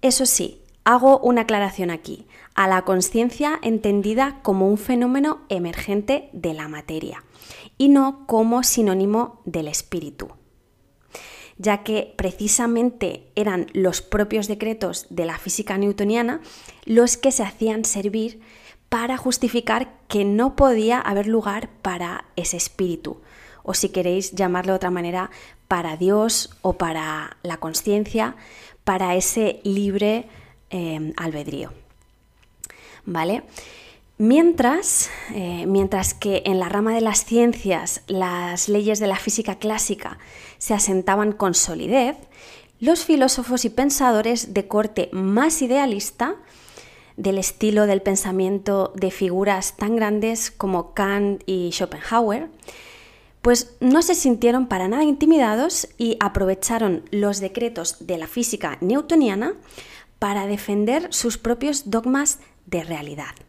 Eso 0.00 0.26
sí, 0.26 0.60
hago 0.84 1.18
una 1.18 1.40
aclaración 1.40 1.90
aquí 1.90 2.28
a 2.54 2.68
la 2.68 2.82
conciencia 2.82 3.58
entendida 3.62 4.38
como 4.44 4.68
un 4.68 4.78
fenómeno 4.78 5.40
emergente 5.48 6.30
de 6.32 6.54
la 6.54 6.68
materia 6.68 7.24
y 7.78 7.88
no 7.88 8.28
como 8.28 8.62
sinónimo 8.62 9.40
del 9.44 9.66
espíritu, 9.66 10.28
ya 11.58 11.82
que 11.82 12.14
precisamente 12.16 13.26
eran 13.34 13.66
los 13.72 14.02
propios 14.02 14.48
decretos 14.48 15.06
de 15.10 15.24
la 15.24 15.38
física 15.38 15.78
newtoniana 15.78 16.40
los 16.84 17.16
que 17.16 17.32
se 17.32 17.42
hacían 17.42 17.84
servir 17.84 18.40
para 18.88 19.16
justificar 19.16 19.92
que 20.08 20.24
no 20.24 20.54
podía 20.54 21.00
haber 21.00 21.26
lugar 21.26 21.68
para 21.82 22.26
ese 22.36 22.56
espíritu, 22.56 23.20
o 23.62 23.74
si 23.74 23.88
queréis 23.88 24.32
llamarlo 24.32 24.72
de 24.72 24.76
otra 24.76 24.90
manera, 24.90 25.30
para 25.66 25.96
Dios 25.96 26.50
o 26.62 26.74
para 26.74 27.36
la 27.42 27.56
conciencia, 27.56 28.36
para 28.84 29.16
ese 29.16 29.60
libre 29.64 30.28
eh, 30.70 31.12
albedrío. 31.16 31.72
¿vale? 33.06 33.44
Mientras, 34.18 35.10
eh, 35.34 35.66
mientras 35.66 36.14
que 36.14 36.42
en 36.46 36.58
la 36.58 36.70
rama 36.70 36.94
de 36.94 37.02
las 37.02 37.24
ciencias 37.26 38.00
las 38.06 38.70
leyes 38.70 38.98
de 38.98 39.06
la 39.06 39.16
física 39.16 39.56
clásica 39.56 40.18
se 40.56 40.72
asentaban 40.72 41.32
con 41.32 41.52
solidez, 41.52 42.16
los 42.80 43.04
filósofos 43.04 43.66
y 43.66 43.70
pensadores 43.70 44.54
de 44.54 44.66
corte 44.68 45.10
más 45.12 45.60
idealista, 45.60 46.36
del 47.16 47.38
estilo 47.38 47.86
del 47.86 48.02
pensamiento 48.02 48.92
de 48.94 49.10
figuras 49.10 49.76
tan 49.76 49.96
grandes 49.96 50.50
como 50.50 50.94
Kant 50.94 51.42
y 51.46 51.70
Schopenhauer, 51.72 52.48
pues 53.42 53.76
no 53.80 54.02
se 54.02 54.14
sintieron 54.14 54.66
para 54.66 54.88
nada 54.88 55.04
intimidados 55.04 55.88
y 55.98 56.16
aprovecharon 56.20 57.04
los 57.10 57.40
decretos 57.40 58.06
de 58.06 58.18
la 58.18 58.26
física 58.26 58.78
newtoniana 58.80 59.54
para 60.18 60.46
defender 60.46 61.08
sus 61.12 61.38
propios 61.38 61.90
dogmas 61.90 62.38
de 62.66 62.82
realidad. 62.82 63.45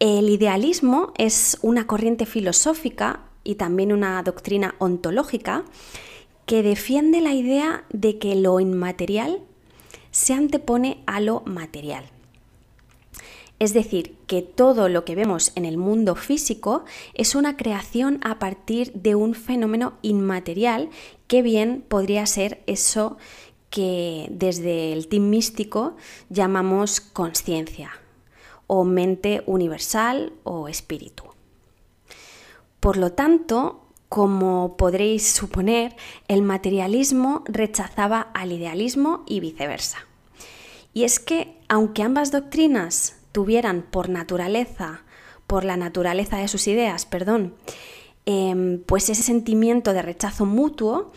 El 0.00 0.28
idealismo 0.28 1.12
es 1.18 1.58
una 1.60 1.88
corriente 1.88 2.24
filosófica 2.24 3.24
y 3.42 3.56
también 3.56 3.92
una 3.92 4.22
doctrina 4.22 4.76
ontológica 4.78 5.64
que 6.46 6.62
defiende 6.62 7.20
la 7.20 7.34
idea 7.34 7.84
de 7.90 8.16
que 8.20 8.36
lo 8.36 8.60
inmaterial 8.60 9.40
se 10.12 10.34
antepone 10.34 11.02
a 11.06 11.18
lo 11.20 11.40
material. 11.46 12.04
Es 13.58 13.74
decir, 13.74 14.14
que 14.28 14.40
todo 14.40 14.88
lo 14.88 15.04
que 15.04 15.16
vemos 15.16 15.50
en 15.56 15.64
el 15.64 15.78
mundo 15.78 16.14
físico 16.14 16.84
es 17.14 17.34
una 17.34 17.56
creación 17.56 18.20
a 18.22 18.38
partir 18.38 18.92
de 18.92 19.16
un 19.16 19.34
fenómeno 19.34 19.94
inmaterial 20.02 20.90
que 21.26 21.42
bien 21.42 21.84
podría 21.88 22.24
ser 22.26 22.62
eso 22.68 23.16
que 23.68 24.28
desde 24.30 24.92
el 24.92 25.08
team 25.08 25.28
místico 25.28 25.96
llamamos 26.30 27.00
conciencia 27.00 27.90
o 28.68 28.84
mente 28.84 29.42
universal 29.46 30.32
o 30.44 30.68
espíritu. 30.68 31.24
Por 32.78 32.96
lo 32.96 33.10
tanto, 33.10 33.88
como 34.08 34.76
podréis 34.76 35.28
suponer, 35.28 35.96
el 36.28 36.42
materialismo 36.42 37.42
rechazaba 37.46 38.20
al 38.20 38.52
idealismo 38.52 39.24
y 39.26 39.40
viceversa. 39.40 39.98
Y 40.94 41.04
es 41.04 41.18
que, 41.18 41.58
aunque 41.68 42.02
ambas 42.02 42.30
doctrinas 42.30 43.16
tuvieran 43.32 43.82
por 43.82 44.08
naturaleza, 44.08 45.02
por 45.46 45.64
la 45.64 45.76
naturaleza 45.76 46.36
de 46.36 46.48
sus 46.48 46.68
ideas, 46.68 47.06
perdón, 47.06 47.54
em, 48.26 48.82
pues 48.84 49.08
ese 49.08 49.22
sentimiento 49.22 49.92
de 49.92 50.02
rechazo 50.02 50.44
mutuo, 50.46 51.12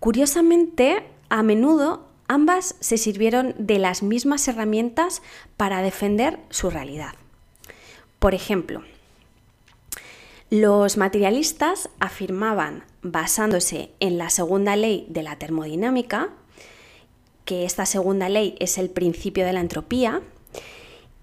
curiosamente 0.00 1.04
a 1.28 1.42
menudo 1.42 2.11
ambas 2.28 2.76
se 2.80 2.98
sirvieron 2.98 3.54
de 3.58 3.78
las 3.78 4.02
mismas 4.02 4.46
herramientas 4.48 5.22
para 5.56 5.82
defender 5.82 6.38
su 6.50 6.70
realidad. 6.70 7.14
Por 8.18 8.34
ejemplo, 8.34 8.82
los 10.50 10.96
materialistas 10.96 11.88
afirmaban, 11.98 12.84
basándose 13.02 13.90
en 14.00 14.18
la 14.18 14.30
segunda 14.30 14.76
ley 14.76 15.06
de 15.08 15.22
la 15.22 15.36
termodinámica, 15.36 16.30
que 17.44 17.64
esta 17.64 17.86
segunda 17.86 18.28
ley 18.28 18.54
es 18.60 18.78
el 18.78 18.90
principio 18.90 19.44
de 19.44 19.52
la 19.52 19.60
entropía, 19.60 20.22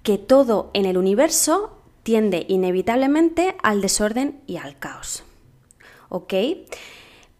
que 0.03 0.17
todo 0.17 0.71
en 0.73 0.85
el 0.85 0.97
universo 0.97 1.77
tiende 2.03 2.45
inevitablemente 2.47 3.55
al 3.61 3.81
desorden 3.81 4.41
y 4.47 4.57
al 4.57 4.77
caos. 4.79 5.23
¿ok? 6.09 6.33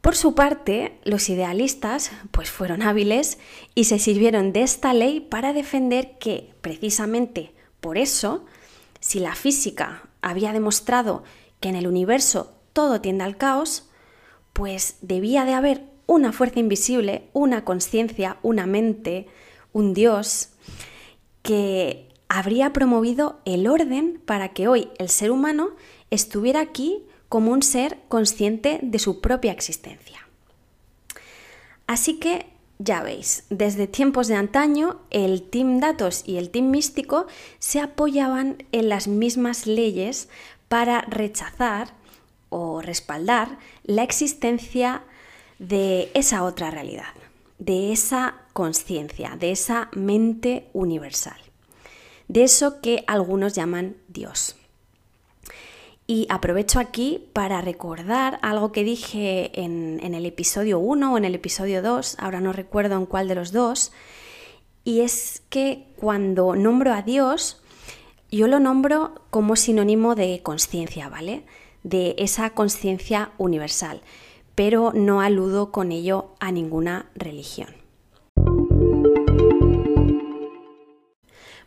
Por 0.02 0.16
su 0.16 0.34
parte, 0.34 0.98
los 1.04 1.30
idealistas 1.30 2.12
pues 2.32 2.50
fueron 2.50 2.82
hábiles 2.82 3.38
y 3.76 3.84
se 3.84 4.00
sirvieron 4.00 4.54
de 4.54 4.64
esta 4.64 4.94
ley 4.94 5.20
para 5.20 5.52
defender 5.52 6.18
que 6.20 6.54
precisamente 6.62 7.54
por 7.82 7.98
eso, 7.98 8.46
si 9.00 9.20
la 9.20 9.36
física 9.36 10.10
había 10.22 10.54
demostrado 10.54 11.24
que 11.60 11.70
en 11.70 11.76
el 11.76 11.88
universo 11.88 12.54
todo 12.72 13.02
tiende 13.02 13.26
al 13.26 13.38
caos, 13.38 13.90
pues 14.54 14.98
debía 15.02 15.46
de 15.46 15.54
haber 15.54 15.84
una 16.06 16.32
fuerza 16.32 16.60
invisible, 16.60 17.30
una 17.34 17.64
conciencia, 17.66 18.38
una 18.42 18.66
mente, 18.66 19.28
un 19.74 19.94
Dios, 19.94 20.50
que 21.42 22.10
habría 22.28 22.74
promovido 22.74 23.40
el 23.46 23.68
orden 23.68 24.22
para 24.26 24.50
que 24.50 24.68
hoy 24.68 24.90
el 24.98 25.10
ser 25.10 25.32
humano 25.32 25.72
estuviera 26.10 26.62
aquí 26.62 27.04
como 27.30 27.52
un 27.52 27.62
ser 27.62 28.00
consciente 28.10 28.80
de 28.82 29.00
su 29.00 29.22
propia 29.22 29.52
existencia. 29.52 30.28
Así 31.88 32.20
que 32.20 32.48
ya 32.80 33.04
veis, 33.04 33.46
desde 33.50 33.88
tiempos 33.88 34.28
de 34.28 34.36
antaño 34.36 35.02
el 35.10 35.44
Team 35.44 35.80
Datos 35.80 36.24
y 36.26 36.38
el 36.38 36.50
Team 36.50 36.72
Místico 36.72 37.28
se 37.60 37.80
apoyaban 37.80 38.64
en 38.72 38.90
las 38.90 39.08
mismas 39.08 39.68
leyes 39.68 40.30
para 40.68 41.02
rechazar 41.02 41.94
o 42.50 42.82
respaldar 42.82 43.60
la 43.84 44.04
existencia 44.04 45.04
de 45.60 46.10
esa 46.14 46.44
otra 46.44 46.72
realidad, 46.72 47.14
de 47.58 47.92
esa 47.92 48.36
conciencia, 48.54 49.36
de 49.38 49.52
esa 49.52 49.90
mente 49.94 50.70
universal, 50.74 51.40
de 52.28 52.44
eso 52.44 52.82
que 52.82 53.04
algunos 53.08 53.54
llaman 53.54 53.98
Dios. 54.08 54.59
Y 56.10 56.26
aprovecho 56.30 56.80
aquí 56.80 57.30
para 57.34 57.62
recordar 57.62 58.40
algo 58.42 58.72
que 58.72 58.84
dije 58.84 59.52
en, 59.62 60.00
el 60.02 60.26
episodio 60.26 60.80
1 60.80 61.14
o 61.14 61.18
en 61.20 61.24
el 61.24 61.36
episodio 61.36 61.84
2, 61.84 62.16
ahora 62.18 62.42
no 62.42 62.52
recuerdo 62.52 62.96
en 62.96 63.06
cuál 63.06 63.28
de 63.28 63.36
los 63.36 63.52
dos, 63.52 63.92
y 64.84 65.02
es 65.02 65.44
que 65.50 65.86
cuando 65.98 66.56
nombro 66.56 66.94
a 66.94 67.04
Dios, 67.04 67.62
yo 68.32 68.48
lo 68.48 68.60
nombro 68.60 69.22
como 69.30 69.56
sinónimo 69.56 70.16
de 70.16 70.42
conciencia, 70.42 71.10
¿vale? 71.10 71.44
De 71.84 72.16
esa 72.18 72.50
conciencia 72.56 73.32
universal 73.38 74.02
pero 74.60 74.92
no 74.94 75.22
aludo 75.22 75.72
con 75.72 75.94
ello 75.94 76.36
a 76.42 76.52
ninguna 76.52 77.10
religión. 77.16 77.79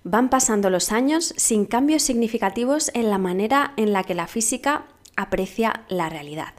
Van 0.05 0.31
pasando 0.31 0.71
los 0.71 0.91
años 0.91 1.33
sin 1.37 1.65
cambios 1.65 2.03
significativos 2.03 2.91
en 2.95 3.11
la 3.11 3.19
manera 3.19 3.73
en 3.77 3.93
la 3.93 4.03
que 4.03 4.15
la 4.15 4.27
física 4.27 4.87
aprecia 5.17 5.85
la 5.89 6.09
realidad. 6.09 6.55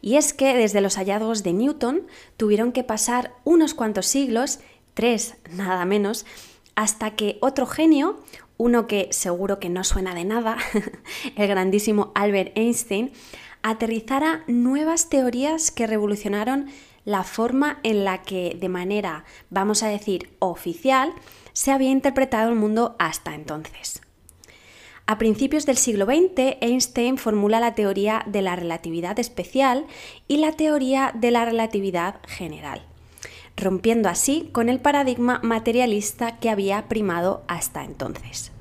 Y 0.00 0.16
es 0.16 0.32
que 0.32 0.54
desde 0.54 0.80
los 0.80 0.96
hallazgos 0.96 1.42
de 1.42 1.52
Newton 1.52 2.06
tuvieron 2.36 2.72
que 2.72 2.84
pasar 2.84 3.34
unos 3.44 3.74
cuantos 3.74 4.06
siglos, 4.06 4.60
tres 4.94 5.36
nada 5.50 5.84
menos, 5.84 6.26
hasta 6.74 7.12
que 7.12 7.38
otro 7.40 7.66
genio, 7.66 8.20
uno 8.56 8.86
que 8.86 9.08
seguro 9.10 9.58
que 9.58 9.68
no 9.68 9.84
suena 9.84 10.14
de 10.14 10.24
nada, 10.24 10.56
el 11.36 11.48
grandísimo 11.48 12.12
Albert 12.14 12.56
Einstein, 12.56 13.12
aterrizara 13.62 14.42
nuevas 14.46 15.08
teorías 15.08 15.70
que 15.70 15.86
revolucionaron 15.86 16.66
la 17.04 17.24
forma 17.24 17.78
en 17.82 18.04
la 18.04 18.22
que, 18.22 18.56
de 18.60 18.68
manera, 18.68 19.24
vamos 19.50 19.82
a 19.82 19.88
decir, 19.88 20.30
oficial, 20.38 21.12
se 21.52 21.70
había 21.70 21.90
interpretado 21.90 22.50
el 22.50 22.56
mundo 22.56 22.96
hasta 22.98 23.34
entonces. 23.34 24.00
A 25.06 25.18
principios 25.18 25.66
del 25.66 25.76
siglo 25.76 26.06
XX, 26.06 26.56
Einstein 26.60 27.18
formula 27.18 27.60
la 27.60 27.74
teoría 27.74 28.24
de 28.26 28.40
la 28.40 28.56
relatividad 28.56 29.18
especial 29.18 29.86
y 30.28 30.36
la 30.36 30.52
teoría 30.52 31.12
de 31.14 31.30
la 31.30 31.44
relatividad 31.44 32.20
general, 32.26 32.82
rompiendo 33.56 34.08
así 34.08 34.48
con 34.52 34.68
el 34.68 34.80
paradigma 34.80 35.40
materialista 35.42 36.38
que 36.38 36.50
había 36.50 36.88
primado 36.88 37.42
hasta 37.48 37.84
entonces. 37.84 38.52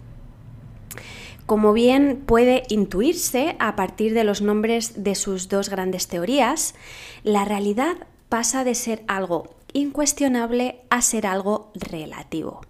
Como 1.46 1.74
bien 1.74 2.24
puede 2.26 2.64
intuirse 2.70 3.56
a 3.60 3.76
partir 3.76 4.14
de 4.14 4.24
los 4.24 4.42
nombres 4.42 5.04
de 5.04 5.16
sus 5.16 5.48
dos 5.48 5.70
grandes 5.70 6.08
teorías, 6.08 6.76
la 7.24 7.46
realidad 7.46 7.98
pasa 8.30 8.64
de 8.64 8.74
ser 8.74 9.04
algo 9.08 9.56
incuestionable 9.74 10.82
a 10.90 11.02
ser 11.02 11.28
algo 11.28 11.72
relativo. 11.76 12.62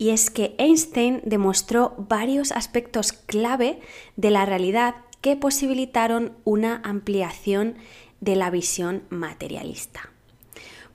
Y 0.00 0.08
es 0.08 0.30
que 0.30 0.54
Einstein 0.56 1.20
demostró 1.26 1.94
varios 1.98 2.52
aspectos 2.52 3.12
clave 3.12 3.80
de 4.16 4.30
la 4.30 4.46
realidad 4.46 4.94
que 5.20 5.36
posibilitaron 5.36 6.32
una 6.44 6.80
ampliación 6.84 7.74
de 8.22 8.34
la 8.34 8.48
visión 8.48 9.02
materialista. 9.10 10.08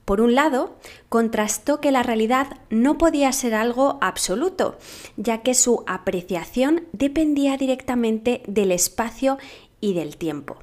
Por 0.04 0.20
un 0.20 0.34
lado, 0.34 0.76
contrastó 1.08 1.80
que 1.80 1.92
la 1.92 2.02
realidad 2.02 2.58
no 2.68 2.98
podía 2.98 3.30
ser 3.30 3.54
algo 3.54 3.96
absoluto, 4.00 4.76
ya 5.16 5.42
que 5.42 5.54
su 5.54 5.84
apreciación 5.86 6.88
dependía 6.92 7.56
directamente 7.56 8.42
del 8.48 8.72
espacio 8.72 9.38
y 9.80 9.94
del 9.94 10.16
tiempo. 10.16 10.56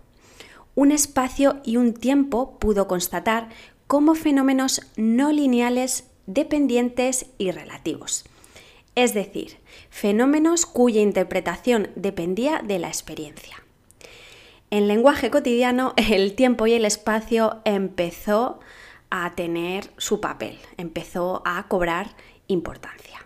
Un 0.76 0.92
espacio 0.92 1.62
y 1.64 1.78
un 1.78 1.94
tiempo 1.94 2.60
pudo 2.60 2.90
constatar 2.90 3.48
como 3.88 4.16
fenómenos 4.16 4.82
no 4.98 5.32
lineales 5.32 6.10
dependientes 6.26 7.28
y 7.38 7.52
relativos. 7.52 8.26
Es 8.96 9.14
decir, 9.14 9.58
fenómenos 9.90 10.66
cuya 10.66 11.02
interpretación 11.02 11.90
dependía 11.96 12.62
de 12.64 12.80
la 12.80 12.88
experiencia. 12.88 13.64
En 14.70 14.88
lenguaje 14.88 15.30
cotidiano, 15.30 15.94
el 15.98 16.36
tiempo 16.36 16.68
y 16.68 16.74
el 16.74 16.86
espacio 16.86 17.62
empezó 17.66 18.60
a 19.10 19.36
tener 19.36 19.92
su 19.98 20.20
papel, 20.20 20.58
empezó 20.78 21.44
a 21.46 21.68
cobrar 21.68 22.16
importancia. 22.48 23.26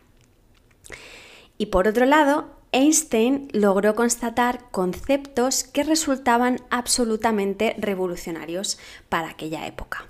Y 1.58 1.67
por 1.67 1.88
otro 1.88 2.06
lado, 2.06 2.49
Einstein 2.73 3.47
logró 3.53 3.95
constatar 3.95 4.69
conceptos 4.71 5.63
que 5.63 5.84
resultaban 5.84 6.60
absolutamente 6.69 7.75
revolucionarios 7.80 8.77
para 9.10 9.30
aquella 9.30 9.65
época. 9.65 10.06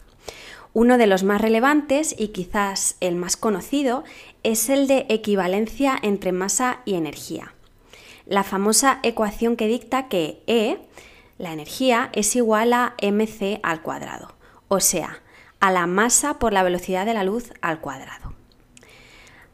Uno 0.73 0.97
de 0.97 1.07
los 1.07 1.23
más 1.23 1.39
relevantes 1.39 2.15
y 2.17 2.29
quizás 2.29 2.97
el 2.99 3.15
más 3.15 3.37
conocido 3.37 4.03
es 4.43 4.69
el 4.69 4.87
de 4.87 5.05
equivalencia 5.09 5.97
entre 6.01 6.31
masa 6.31 6.81
y 6.85 6.95
energía. 6.95 7.53
La 8.25 8.43
famosa 8.43 8.99
ecuación 9.03 9.55
que 9.55 9.67
dicta 9.67 10.07
que 10.07 10.41
E, 10.47 10.79
la 11.37 11.53
energía, 11.53 12.09
es 12.13 12.35
igual 12.35 12.73
a 12.73 12.95
mc 13.01 13.59
al 13.63 13.81
cuadrado. 13.81 14.35
O 14.67 14.79
sea, 14.79 15.21
a 15.59 15.71
la 15.71 15.87
masa 15.87 16.39
por 16.39 16.53
la 16.53 16.63
velocidad 16.63 17.05
de 17.05 17.13
la 17.13 17.23
luz 17.23 17.53
al 17.61 17.79
cuadrado. 17.79 18.33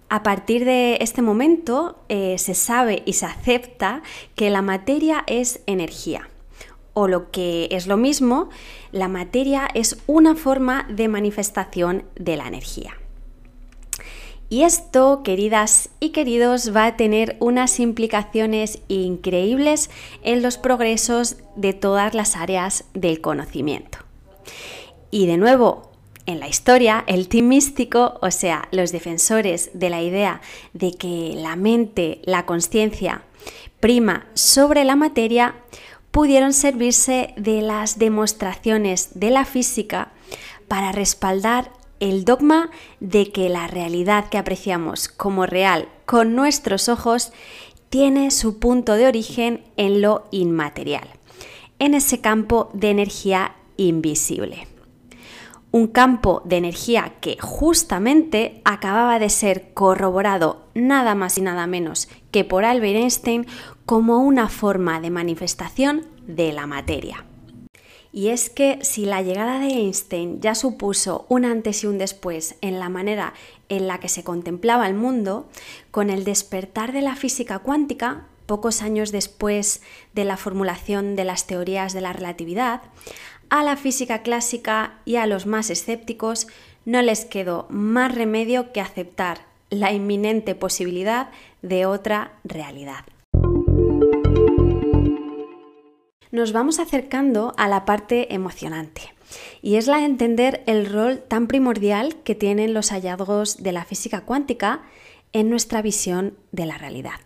A 0.10 0.24
partir 0.24 0.64
de 0.64 0.98
este 1.02 1.22
momento 1.22 2.04
eh, 2.08 2.38
se 2.38 2.54
sabe 2.54 3.04
y 3.06 3.14
se 3.14 3.26
acepta 3.26 4.04
que 4.36 4.50
la 4.50 4.62
materia 4.62 5.24
es 5.28 5.62
energía. 5.66 6.30
O 6.94 7.08
lo 7.08 7.32
que 7.32 7.68
es 7.72 7.88
lo 7.88 7.98
mismo, 7.98 8.50
la 8.92 9.08
materia 9.08 9.68
es 9.74 9.98
una 10.06 10.36
forma 10.36 10.86
de 10.90 11.08
manifestación 11.08 12.04
de 12.16 12.38
la 12.38 12.48
energía. 12.48 12.96
Y 14.54 14.62
esto, 14.62 15.24
queridas 15.24 15.90
y 16.00 16.10
queridos, 16.10 16.76
va 16.76 16.86
a 16.86 16.96
tener 16.96 17.38
unas 17.40 17.80
implicaciones 17.80 18.84
increíbles 18.88 19.90
en 20.22 20.44
los 20.44 20.60
progresos 20.60 21.38
de 21.56 21.74
todas 21.74 22.14
las 22.14 22.36
áreas 22.36 22.84
del 22.94 23.20
conocimiento. 23.20 23.98
Y 25.10 25.26
de 25.26 25.38
nuevo, 25.38 25.90
en 26.28 26.40
la 26.40 26.48
historia, 26.48 27.04
el 27.08 27.30
team 27.30 27.48
místico, 27.48 28.20
o 28.22 28.30
sea, 28.30 28.68
los 28.70 28.92
defensores 28.92 29.72
de 29.74 29.90
la 29.90 30.04
idea 30.04 30.40
de 30.74 30.92
que 30.92 31.34
la 31.36 31.56
mente, 31.56 32.22
la 32.24 32.46
conciencia, 32.46 33.24
prima 33.80 34.28
sobre 34.36 34.84
la 34.84 34.96
materia, 34.96 35.56
pudieron 36.12 36.54
servirse 36.54 37.34
de 37.38 37.64
las 37.64 37.98
demostraciones 37.98 39.20
de 39.20 39.32
la 39.32 39.46
física 39.46 40.12
para 40.68 40.92
respaldar 40.92 41.72
el 42.10 42.26
dogma 42.26 42.70
de 43.00 43.32
que 43.32 43.50
la 43.50 43.68
realidad 43.68 44.30
que 44.30 44.38
apreciamos 44.38 45.08
como 45.08 45.46
real 45.46 45.88
con 46.06 46.36
nuestros 46.36 46.90
ojos 46.90 47.32
tiene 47.90 48.32
su 48.32 48.60
punto 48.60 48.96
de 48.96 49.08
origen 49.08 49.64
en 49.78 50.02
lo 50.02 50.26
inmaterial, 50.32 51.08
en 51.80 51.94
ese 51.94 52.20
campo 52.20 52.70
de 52.74 52.90
energía 52.90 53.56
invisible 53.78 54.68
un 55.74 55.88
campo 55.88 56.44
de 56.46 56.58
energía 56.58 57.14
que 57.20 57.36
justamente 57.42 58.62
acababa 58.64 59.18
de 59.18 59.32
ser 59.32 59.74
corroborado 59.74 60.68
nada 60.76 61.16
más 61.16 61.40
y 61.40 61.42
nada 61.42 61.66
menos 61.66 62.10
que 62.30 62.46
por 62.46 62.64
Albert 62.64 62.96
Einstein 62.96 63.48
como 63.88 64.20
una 64.20 64.50
forma 64.50 65.02
de 65.02 65.10
manifestación 65.10 66.06
de 66.28 66.54
la 66.54 66.68
materia. 66.68 67.26
Y 68.14 68.30
es 68.30 68.52
que 68.52 68.78
si 68.84 69.06
la 69.06 69.24
llegada 69.24 69.60
de 69.60 69.70
Einstein 69.70 70.40
ya 70.40 70.54
supuso 70.54 71.26
un 71.30 71.46
antes 71.46 71.84
y 71.84 71.88
un 71.88 71.98
después 71.98 72.56
en 72.62 72.80
la 72.80 72.88
manera 72.88 73.34
en 73.70 73.88
la 73.88 74.00
que 74.00 74.08
se 74.08 74.24
contemplaba 74.24 74.88
el 74.88 74.94
mundo, 74.94 75.50
con 75.90 76.12
el 76.12 76.24
despertar 76.24 76.94
de 76.94 77.02
la 77.02 77.16
física 77.16 77.60
cuántica 77.60 78.28
pocos 78.46 78.84
años 78.84 79.12
después 79.12 79.82
de 80.14 80.26
la 80.26 80.38
formulación 80.38 81.16
de 81.16 81.26
las 81.26 81.48
teorías 81.48 81.94
de 81.94 82.02
la 82.02 82.14
relatividad, 82.14 82.84
a 83.50 83.64
la 83.64 83.78
física 83.78 84.22
clásica 84.22 85.00
y 85.06 85.16
a 85.16 85.26
los 85.26 85.46
más 85.48 85.72
escépticos 85.72 86.48
no 86.86 87.02
les 87.02 87.26
quedó 87.26 87.66
más 87.70 88.14
remedio 88.14 88.72
que 88.74 88.82
aceptar 88.82 89.46
la 89.70 89.92
inminente 89.92 90.54
posibilidad 90.54 91.30
de 91.62 91.86
otra 91.86 92.34
realidad. 92.44 93.06
Nos 96.34 96.52
vamos 96.52 96.80
acercando 96.80 97.54
a 97.58 97.68
la 97.68 97.86
parte 97.86 98.34
emocionante 98.34 99.14
y 99.62 99.76
es 99.76 99.86
la 99.86 99.98
de 99.98 100.06
entender 100.06 100.64
el 100.66 100.88
rol 100.88 101.22
tan 101.22 101.46
primordial 101.46 102.16
que 102.24 102.34
tienen 102.34 102.74
los 102.74 102.90
hallazgos 102.90 103.62
de 103.62 103.72
la 103.72 103.86
física 103.86 104.22
cuántica 104.22 104.82
en 105.32 105.52
nuestra 105.52 105.84
visión 105.84 106.36
de 106.52 106.66
la 106.66 106.80
realidad. 106.80 107.20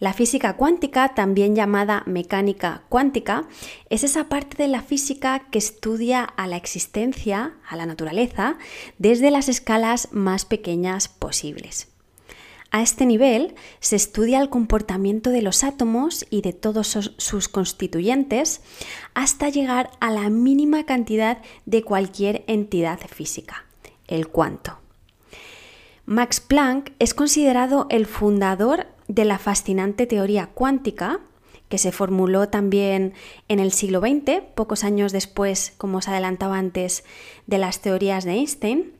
La 0.00 0.14
física 0.14 0.56
cuántica, 0.56 1.14
también 1.14 1.54
llamada 1.54 2.02
mecánica 2.06 2.82
cuántica, 2.88 3.46
es 3.88 4.02
esa 4.02 4.28
parte 4.28 4.60
de 4.60 4.68
la 4.68 4.82
física 4.82 5.46
que 5.52 5.58
estudia 5.58 6.24
a 6.24 6.48
la 6.48 6.56
existencia, 6.56 7.54
a 7.68 7.76
la 7.76 7.86
naturaleza, 7.86 8.58
desde 8.98 9.30
las 9.30 9.48
escalas 9.48 10.08
más 10.10 10.44
pequeñas 10.44 11.06
posibles. 11.06 11.89
A 12.72 12.82
este 12.82 13.04
nivel 13.04 13.54
se 13.80 13.96
estudia 13.96 14.40
el 14.40 14.48
comportamiento 14.48 15.30
de 15.30 15.42
los 15.42 15.64
átomos 15.64 16.24
y 16.30 16.42
de 16.42 16.52
todos 16.52 16.86
sus 17.16 17.48
constituyentes 17.48 18.62
hasta 19.12 19.48
llegar 19.48 19.90
a 19.98 20.10
la 20.10 20.30
mínima 20.30 20.84
cantidad 20.84 21.38
de 21.66 21.82
cualquier 21.82 22.44
entidad 22.46 23.00
física, 23.08 23.64
el 24.06 24.28
cuanto. 24.28 24.78
Max 26.06 26.40
Planck 26.40 26.92
es 26.98 27.12
considerado 27.12 27.86
el 27.90 28.06
fundador 28.06 28.86
de 29.08 29.24
la 29.24 29.38
fascinante 29.38 30.06
teoría 30.06 30.46
cuántica, 30.46 31.20
que 31.68 31.78
se 31.78 31.92
formuló 31.92 32.48
también 32.48 33.14
en 33.48 33.60
el 33.60 33.72
siglo 33.72 34.00
XX, 34.00 34.42
pocos 34.54 34.82
años 34.82 35.12
después, 35.12 35.72
como 35.76 35.98
os 35.98 36.08
adelantaba 36.08 36.58
antes, 36.58 37.04
de 37.46 37.58
las 37.58 37.80
teorías 37.80 38.24
de 38.24 38.32
Einstein. 38.32 38.92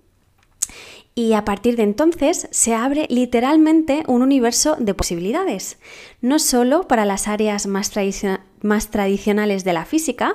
Y 1.20 1.34
a 1.34 1.44
partir 1.44 1.76
de 1.76 1.82
entonces 1.82 2.48
se 2.50 2.74
abre 2.74 3.06
literalmente 3.10 4.04
un 4.06 4.22
universo 4.22 4.76
de 4.78 4.94
posibilidades, 4.94 5.76
no 6.22 6.38
solo 6.38 6.88
para 6.88 7.04
las 7.04 7.28
áreas 7.28 7.66
más, 7.66 7.90
tradicionales 7.90 9.62
de 9.62 9.72
la 9.74 9.84
física, 9.84 10.32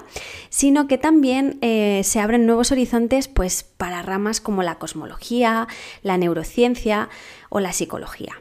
sino 0.49 0.85
que 0.85 0.99
también 0.99 1.57
eh, 1.61 2.01
se 2.03 2.19
abren 2.19 2.45
nuevos 2.45 2.71
horizontes 2.71 3.27
pues, 3.27 3.63
para 3.63 4.03
ramas 4.03 4.41
como 4.41 4.61
la 4.61 4.77
cosmología, 4.77 5.67
la 6.03 6.19
neurociencia 6.19 7.09
o 7.49 7.59
la 7.59 7.73
psicología. 7.73 8.33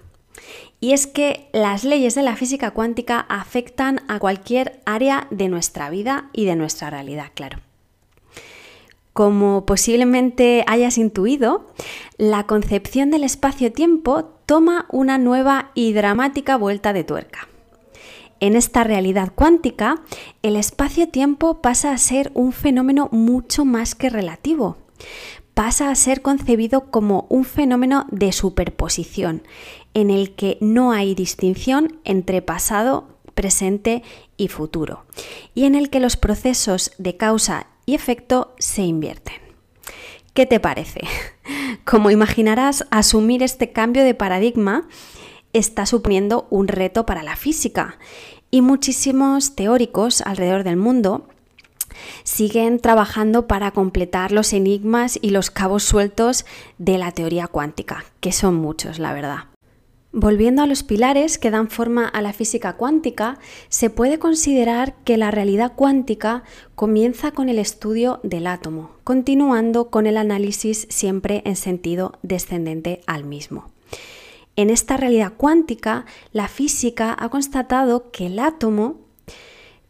Y 0.81 0.93
es 0.93 1.07
que 1.07 1.49
las 1.55 1.83
leyes 1.83 2.15
de 2.15 2.25
la 2.25 2.37
física 2.37 2.73
cuántica 2.73 3.21
afectan 3.31 4.03
a 4.07 4.19
cualquier 4.19 4.83
área 4.85 5.29
de 5.31 5.49
nuestra 5.49 5.89
vida 5.89 6.29
y 6.35 6.45
de 6.45 6.57
nuestra 6.57 6.91
realidad, 6.91 7.31
claro. 7.35 7.61
Como 9.15 9.65
posiblemente 9.65 10.65
hayas 10.67 10.99
intuido, 10.99 11.67
la 12.19 12.49
concepción 12.49 13.13
del 13.13 13.23
espacio-tiempo 13.23 14.25
toma 14.45 14.87
una 14.91 15.19
nueva 15.19 15.71
y 15.75 15.93
dramática 15.93 16.57
vuelta 16.57 16.93
de 16.93 17.05
tuerca. 17.05 17.47
En 18.41 18.57
esta 18.57 18.83
realidad 18.83 19.31
cuántica, 19.33 20.03
el 20.43 20.57
espacio-tiempo 20.57 21.63
pasa 21.63 21.93
a 21.93 21.99
ser 21.99 22.33
un 22.35 22.51
fenómeno 22.51 23.09
mucho 23.13 23.65
más 23.65 23.95
que 23.95 24.11
relativo. 24.11 24.79
Pasa 25.55 25.91
a 25.91 25.95
ser 25.95 26.21
concebido 26.21 26.91
como 26.91 27.27
un 27.29 27.45
fenómeno 27.45 28.07
de 28.11 28.33
superposición, 28.33 29.45
en 29.95 30.11
el 30.11 30.35
que 30.35 30.59
no 30.61 30.91
hay 30.91 31.15
distinción 31.15 32.01
entre 32.03 32.43
pasado, 32.43 33.14
presente 33.35 34.03
y 34.37 34.49
futuro, 34.49 35.05
y 35.55 35.65
en 35.65 35.75
el 35.75 35.91
que 35.91 36.01
los 36.01 36.17
procesos 36.17 36.93
de 36.99 37.17
causa 37.17 37.67
y 37.87 37.95
efecto 37.95 38.55
se 38.59 38.83
invierten. 38.83 39.35
¿Qué 40.33 40.47
te 40.47 40.61
parece? 40.61 41.03
Como 41.85 42.11
imaginarás, 42.11 42.87
asumir 42.91 43.43
este 43.43 43.73
cambio 43.73 44.05
de 44.05 44.15
paradigma 44.15 44.89
está 45.53 45.87
suponiendo 45.87 46.47
un 46.51 46.69
reto 46.69 47.07
para 47.07 47.23
la 47.23 47.37
física 47.37 47.99
y 48.51 48.61
muchísimos 48.61 49.55
teóricos 49.55 50.21
alrededor 50.23 50.65
del 50.65 50.77
mundo 50.77 51.29
siguen 52.25 52.81
trabajando 52.81 53.47
para 53.47 53.71
completar 53.71 54.33
los 54.33 54.53
enigmas 54.53 55.19
y 55.21 55.31
los 55.31 55.51
cabos 55.51 55.85
sueltos 55.85 56.45
de 56.79 56.99
la 56.99 57.13
teoría 57.13 57.47
cuántica, 57.47 58.05
que 58.21 58.33
son 58.33 58.57
muchos, 58.57 58.99
la 58.99 59.13
verdad. 59.13 59.54
Volviendo 60.17 60.63
a 60.63 60.69
los 60.69 60.85
pilares 60.85 61.39
que 61.39 61.51
dan 61.51 61.69
forma 61.69 62.07
a 62.07 62.23
la 62.23 62.33
física 62.33 62.75
cuántica, 62.75 63.41
se 63.69 63.91
puede 63.91 64.21
considerar 64.21 64.95
que 65.03 65.17
la 65.17 65.33
realidad 65.33 65.73
cuántica 65.75 66.45
comienza 66.77 67.33
con 67.33 67.49
el 67.49 67.59
estudio 67.59 68.21
del 68.23 68.47
átomo, 68.47 68.93
continuando 69.03 69.91
con 69.91 70.07
el 70.07 70.17
análisis 70.17 70.87
siempre 70.89 71.43
en 71.45 71.57
sentido 71.57 72.13
descendente 72.23 73.01
al 73.09 73.25
mismo. 73.25 73.73
En 74.55 74.71
esta 74.71 74.97
realidad 74.97 75.33
cuántica, 75.37 76.07
la 76.31 76.47
física 76.47 77.17
ha 77.19 77.29
constatado 77.29 78.13
que 78.13 78.27
el 78.27 78.39
átomo 78.39 79.01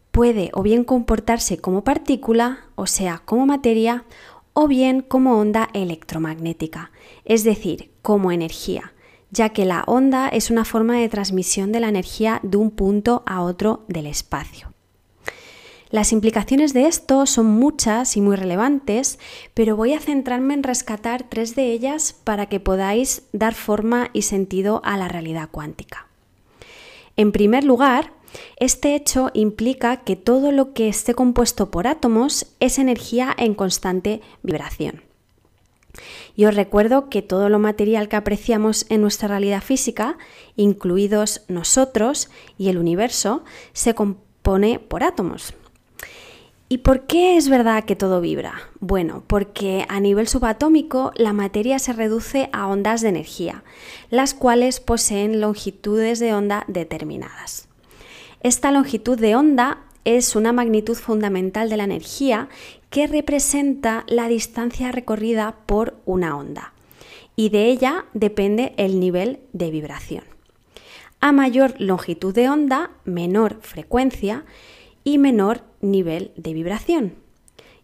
puede 0.09 0.49
o 0.53 0.63
bien 0.63 0.85
comportarse 0.85 1.59
como 1.59 1.83
partícula, 1.83 2.65
o 2.73 2.87
sea, 2.87 3.21
como 3.25 3.45
materia, 3.45 4.05
o 4.53 4.67
bien 4.67 5.01
como 5.01 5.37
onda 5.37 5.69
electromagnética, 5.73 6.89
es 7.25 7.43
decir, 7.43 7.91
como 8.01 8.31
energía 8.31 8.94
ya 9.35 9.49
que 9.49 9.65
la 9.65 9.83
onda 9.85 10.29
es 10.29 10.49
una 10.49 10.63
forma 10.63 10.97
de 10.97 11.09
transmisión 11.09 11.71
de 11.71 11.81
la 11.81 11.89
energía 11.89 12.39
de 12.41 12.57
un 12.57 12.71
punto 12.71 13.21
a 13.25 13.41
otro 13.41 13.83
del 13.87 14.07
espacio. 14.07 14.71
Las 15.89 16.11
implicaciones 16.11 16.73
de 16.73 16.87
esto 16.87 17.25
son 17.25 17.45
muchas 17.45 18.17
y 18.17 18.21
muy 18.21 18.35
relevantes, 18.35 19.19
pero 19.53 19.75
voy 19.75 19.93
a 19.93 19.99
centrarme 19.99 20.53
en 20.53 20.63
rescatar 20.63 21.23
tres 21.29 21.55
de 21.55 21.71
ellas 21.71 22.15
para 22.23 22.47
que 22.47 22.59
podáis 22.59 23.23
dar 23.33 23.53
forma 23.53 24.09
y 24.13 24.23
sentido 24.23 24.81
a 24.83 24.97
la 24.97 25.07
realidad 25.07 25.49
cuántica. 25.51 26.07
En 27.17 27.31
primer 27.31 27.63
lugar, 27.63 28.13
este 28.57 28.95
hecho 28.95 29.31
implica 29.33 29.97
que 29.97 30.15
todo 30.15 30.51
lo 30.51 30.73
que 30.73 30.87
esté 30.87 31.13
compuesto 31.13 31.71
por 31.71 31.87
átomos 31.87 32.47
es 32.59 32.79
energía 32.79 33.33
en 33.37 33.53
constante 33.53 34.21
vibración. 34.43 35.03
Y 36.35 36.45
os 36.45 36.55
recuerdo 36.55 37.09
que 37.09 37.21
todo 37.21 37.49
lo 37.49 37.59
material 37.59 38.07
que 38.09 38.15
apreciamos 38.15 38.85
en 38.89 39.01
nuestra 39.01 39.27
realidad 39.27 39.61
física, 39.61 40.17
incluidos 40.55 41.41
nosotros 41.47 42.29
y 42.57 42.69
el 42.69 42.77
universo, 42.77 43.43
se 43.73 43.95
compone 43.95 44.79
por 44.79 45.03
átomos. 45.03 45.53
¿Y 46.67 46.79
por 46.79 47.05
qué 47.05 47.37
es 47.37 47.47
verdad 47.47 47.83
que 47.83 47.95
todo 47.95 48.21
vibra? 48.21 48.53
Bueno, 48.79 49.23
porque 49.27 49.85
a 49.87 49.99
nivel 49.99 50.27
subatómico 50.27 51.11
la 51.15 51.31
materia 51.31 51.77
se 51.77 51.93
reduce 51.93 52.49
a 52.53 52.67
ondas 52.67 53.01
de 53.01 53.09
energía, 53.09 53.63
las 54.09 54.33
cuales 54.33 54.79
poseen 54.79 55.41
longitudes 55.41 56.19
de 56.19 56.33
onda 56.33 56.65
determinadas. 56.67 57.67
Esta 58.41 58.71
longitud 58.71 59.19
de 59.19 59.35
onda 59.35 59.85
es 60.05 60.35
una 60.35 60.53
magnitud 60.53 60.95
fundamental 60.95 61.69
de 61.69 61.77
la 61.77 61.83
energía 61.83 62.49
que 62.95 63.07
representa 63.07 64.05
la 64.07 64.29
distancia 64.29 64.89
recorrida 64.93 65.57
por 65.65 65.97
una 66.05 66.37
onda 66.37 66.71
y 67.35 67.49
de 67.49 67.65
ella 67.65 68.05
depende 68.13 68.73
el 68.77 69.01
nivel 69.01 69.41
de 69.51 69.69
vibración. 69.69 70.23
A 71.19 71.33
mayor 71.33 71.75
longitud 71.77 72.33
de 72.33 72.47
onda, 72.47 72.91
menor 73.03 73.59
frecuencia 73.59 74.45
y 75.03 75.17
menor 75.17 75.63
nivel 75.81 76.31
de 76.37 76.53
vibración. 76.53 77.15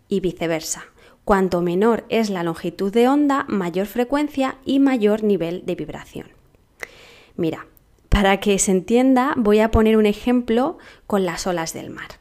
Y 0.08 0.21
viceversa. 0.21 0.86
Cuanto 1.26 1.60
menor 1.60 2.06
es 2.08 2.30
la 2.30 2.43
longitud 2.43 2.93
de 2.93 3.10
onda, 3.10 3.43
mayor 3.50 3.88
frecuencia 3.88 4.60
y 4.63 4.80
mayor 4.80 5.24
nivel 5.24 5.65
de 5.65 5.76
vibración. 5.76 6.28
Mira, 7.36 7.67
para 8.08 8.39
que 8.39 8.58
se 8.60 8.71
entienda, 8.71 9.34
voy 9.36 9.60
a 9.60 9.71
poner 9.71 9.97
un 9.97 10.06
ejemplo 10.06 10.78
con 11.06 11.26
las 11.26 11.47
olas 11.47 11.74
del 11.74 11.89
mar. 11.89 12.12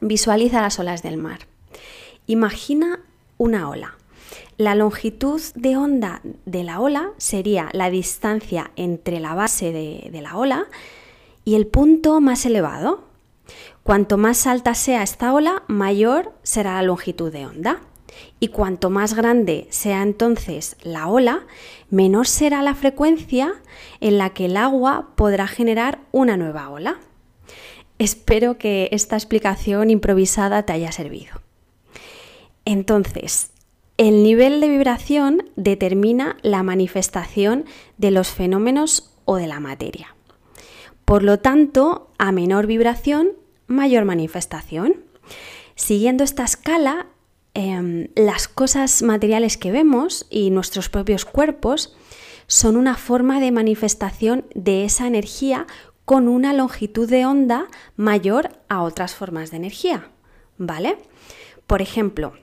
Visualiza 0.00 0.60
las 0.60 0.78
olas 0.78 1.02
del 1.02 1.16
mar. 1.16 1.40
Imagina 2.30 3.00
una 3.38 3.70
ola. 3.70 3.96
La 4.58 4.74
longitud 4.74 5.40
de 5.54 5.78
onda 5.78 6.20
de 6.44 6.62
la 6.62 6.78
ola 6.78 7.12
sería 7.16 7.70
la 7.72 7.88
distancia 7.88 8.70
entre 8.76 9.18
la 9.18 9.34
base 9.34 9.72
de, 9.72 10.20
la 10.20 10.36
ola 10.36 10.66
y 11.46 11.54
el 11.54 11.66
punto 11.66 12.20
más 12.20 12.44
elevado. 12.44 13.04
Cuanto 13.82 14.18
más 14.18 14.46
alta 14.46 14.74
sea 14.74 15.02
esta 15.02 15.32
ola, 15.32 15.62
mayor 15.68 16.34
será 16.42 16.74
la 16.74 16.82
longitud 16.82 17.32
de 17.32 17.46
onda. 17.46 17.80
Y 18.40 18.48
cuanto 18.48 18.90
más 18.90 19.14
grande 19.14 19.66
sea 19.70 20.02
entonces 20.02 20.76
la 20.82 21.08
ola, 21.08 21.46
menor 21.88 22.26
será 22.26 22.60
la 22.60 22.74
frecuencia 22.74 23.54
en 24.00 24.18
la 24.18 24.34
que 24.34 24.44
el 24.44 24.58
agua 24.58 25.12
podrá 25.16 25.46
generar 25.46 26.00
una 26.12 26.36
nueva 26.36 26.68
ola. 26.68 26.98
Espero 27.98 28.58
que 28.58 28.90
esta 28.92 29.16
explicación 29.16 29.88
improvisada 29.88 30.64
te 30.64 30.74
haya 30.74 30.92
servido. 30.92 31.47
Entonces, 32.70 33.52
el 33.96 34.22
nivel 34.22 34.60
de 34.60 34.68
vibración 34.68 35.50
determina 35.56 36.36
la 36.42 36.62
manifestación 36.62 37.64
de 37.96 38.10
los 38.10 38.28
fenómenos 38.28 39.10
o 39.24 39.36
de 39.36 39.46
la 39.46 39.58
materia. 39.58 40.14
Por 41.06 41.22
lo 41.22 41.38
tanto, 41.38 42.10
a 42.18 42.30
menor 42.30 42.66
vibración, 42.66 43.30
mayor 43.68 44.04
manifestación. 44.04 44.96
Siguiendo 45.76 46.24
esta 46.24 46.44
escala, 46.44 47.06
em, 47.54 48.08
las 48.14 48.48
cosas 48.48 49.00
materiales 49.00 49.56
que 49.56 49.72
vemos 49.72 50.26
y 50.28 50.50
nuestros 50.50 50.90
propios 50.90 51.24
cuerpos 51.24 51.96
son 52.48 52.76
una 52.76 52.96
forma 52.96 53.40
de 53.40 53.50
manifestación 53.50 54.44
de 54.54 54.84
esa 54.84 55.06
energía 55.06 55.66
con 56.04 56.28
una 56.28 56.52
longitud 56.52 57.08
de 57.08 57.24
onda 57.24 57.66
mayor 57.96 58.50
a 58.68 58.82
otras 58.82 59.14
formas 59.14 59.50
de 59.50 59.56
energía. 59.56 60.10
¿Vale? 60.58 60.98
Por 61.66 61.80
ejemplo, 61.80 62.34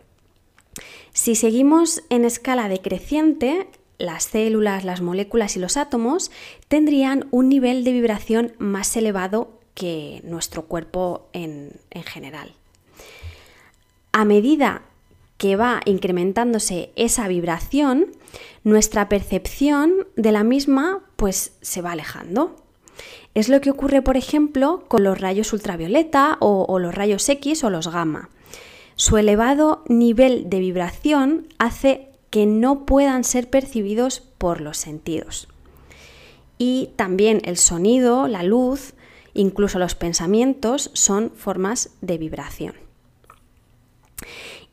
si 1.15 1.35
seguimos 1.35 2.03
en 2.09 2.25
escala 2.25 2.67
decreciente, 2.67 3.69
las 3.97 4.25
células, 4.25 4.83
las 4.83 4.99
moléculas 4.99 5.55
y 5.55 5.59
los 5.59 5.77
átomos 5.77 6.29
tendrían 6.67 7.29
un 7.31 7.47
nivel 7.47 7.85
de 7.85 7.93
vibración 7.93 8.53
más 8.57 8.93
elevado 8.97 9.49
que 9.75 10.19
nuestro 10.25 10.63
cuerpo 10.63 11.29
en, 11.31 11.71
en 11.91 12.03
general. 12.03 12.53
A 14.11 14.25
medida 14.25 14.81
que 15.37 15.55
va 15.55 15.79
incrementándose 15.85 16.91
esa 16.97 17.29
vibración, 17.29 18.07
nuestra 18.65 19.07
percepción 19.07 20.07
de 20.17 20.33
la 20.33 20.43
misma 20.43 20.99
pues 21.15 21.53
se 21.61 21.81
va 21.81 21.93
alejando. 21.93 22.57
Es 23.35 23.47
lo 23.47 23.61
que 23.61 23.71
ocurre, 23.71 24.01
por 24.01 24.17
ejemplo, 24.17 24.83
con 24.89 25.05
los 25.05 25.17
rayos 25.17 25.53
ultravioleta 25.53 26.35
o 26.41 26.77
los 26.77 26.93
rayos 26.93 27.29
X 27.29 27.63
o 27.63 27.69
los 27.69 27.87
gamma. 27.87 28.29
Su 28.95 29.17
elevado 29.17 29.83
nivel 29.87 30.49
de 30.49 30.59
vibración 30.59 31.47
hace 31.57 32.09
que 32.29 32.45
no 32.45 32.85
puedan 32.85 33.23
ser 33.23 33.49
percibidos 33.49 34.21
por 34.37 34.61
los 34.61 34.77
sentidos. 34.77 35.47
Y 36.57 36.91
también 36.95 37.41
el 37.43 37.57
sonido, 37.57 38.27
la 38.27 38.43
luz, 38.43 38.93
incluso 39.33 39.79
los 39.79 39.95
pensamientos 39.95 40.91
son 40.93 41.31
formas 41.35 41.91
de 42.01 42.17
vibración. 42.17 42.73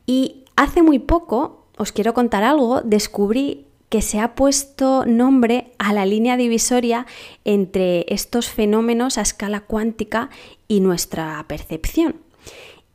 Y 0.05 0.45
hace 0.55 0.81
muy 0.81 0.99
poco, 0.99 1.65
os 1.77 1.91
quiero 1.91 2.13
contar 2.13 2.43
algo, 2.43 2.81
descubrí 2.81 3.65
que 3.89 4.01
se 4.01 4.19
ha 4.19 4.35
puesto 4.35 5.05
nombre 5.05 5.71
a 5.77 5.93
la 5.93 6.05
línea 6.05 6.37
divisoria 6.37 7.05
entre 7.45 8.05
estos 8.07 8.49
fenómenos 8.49 9.17
a 9.17 9.21
escala 9.21 9.59
cuántica 9.59 10.29
y 10.67 10.79
nuestra 10.79 11.45
percepción. 11.47 12.22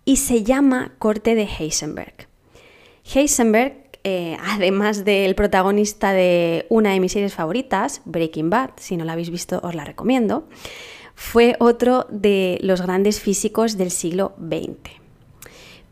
Y 0.08 0.16
se 0.16 0.42
llama 0.42 0.92
corte 0.98 1.34
de 1.34 1.42
Heisenberg. 1.42 2.28
Heisenberg, 3.14 3.74
eh, 4.04 4.38
además 4.42 5.04
del 5.04 5.34
protagonista 5.34 6.14
de 6.14 6.64
una 6.70 6.92
de 6.92 7.00
mis 7.00 7.12
series 7.12 7.34
favoritas, 7.34 8.00
Breaking 8.06 8.48
Bad, 8.48 8.70
si 8.76 8.96
no 8.96 9.04
la 9.04 9.12
habéis 9.12 9.28
visto 9.28 9.60
os 9.62 9.74
la 9.74 9.84
recomiendo, 9.84 10.48
fue 11.14 11.56
otro 11.60 12.06
de 12.08 12.58
los 12.62 12.80
grandes 12.80 13.20
físicos 13.20 13.76
del 13.76 13.90
siglo 13.90 14.32
XX 14.38 14.98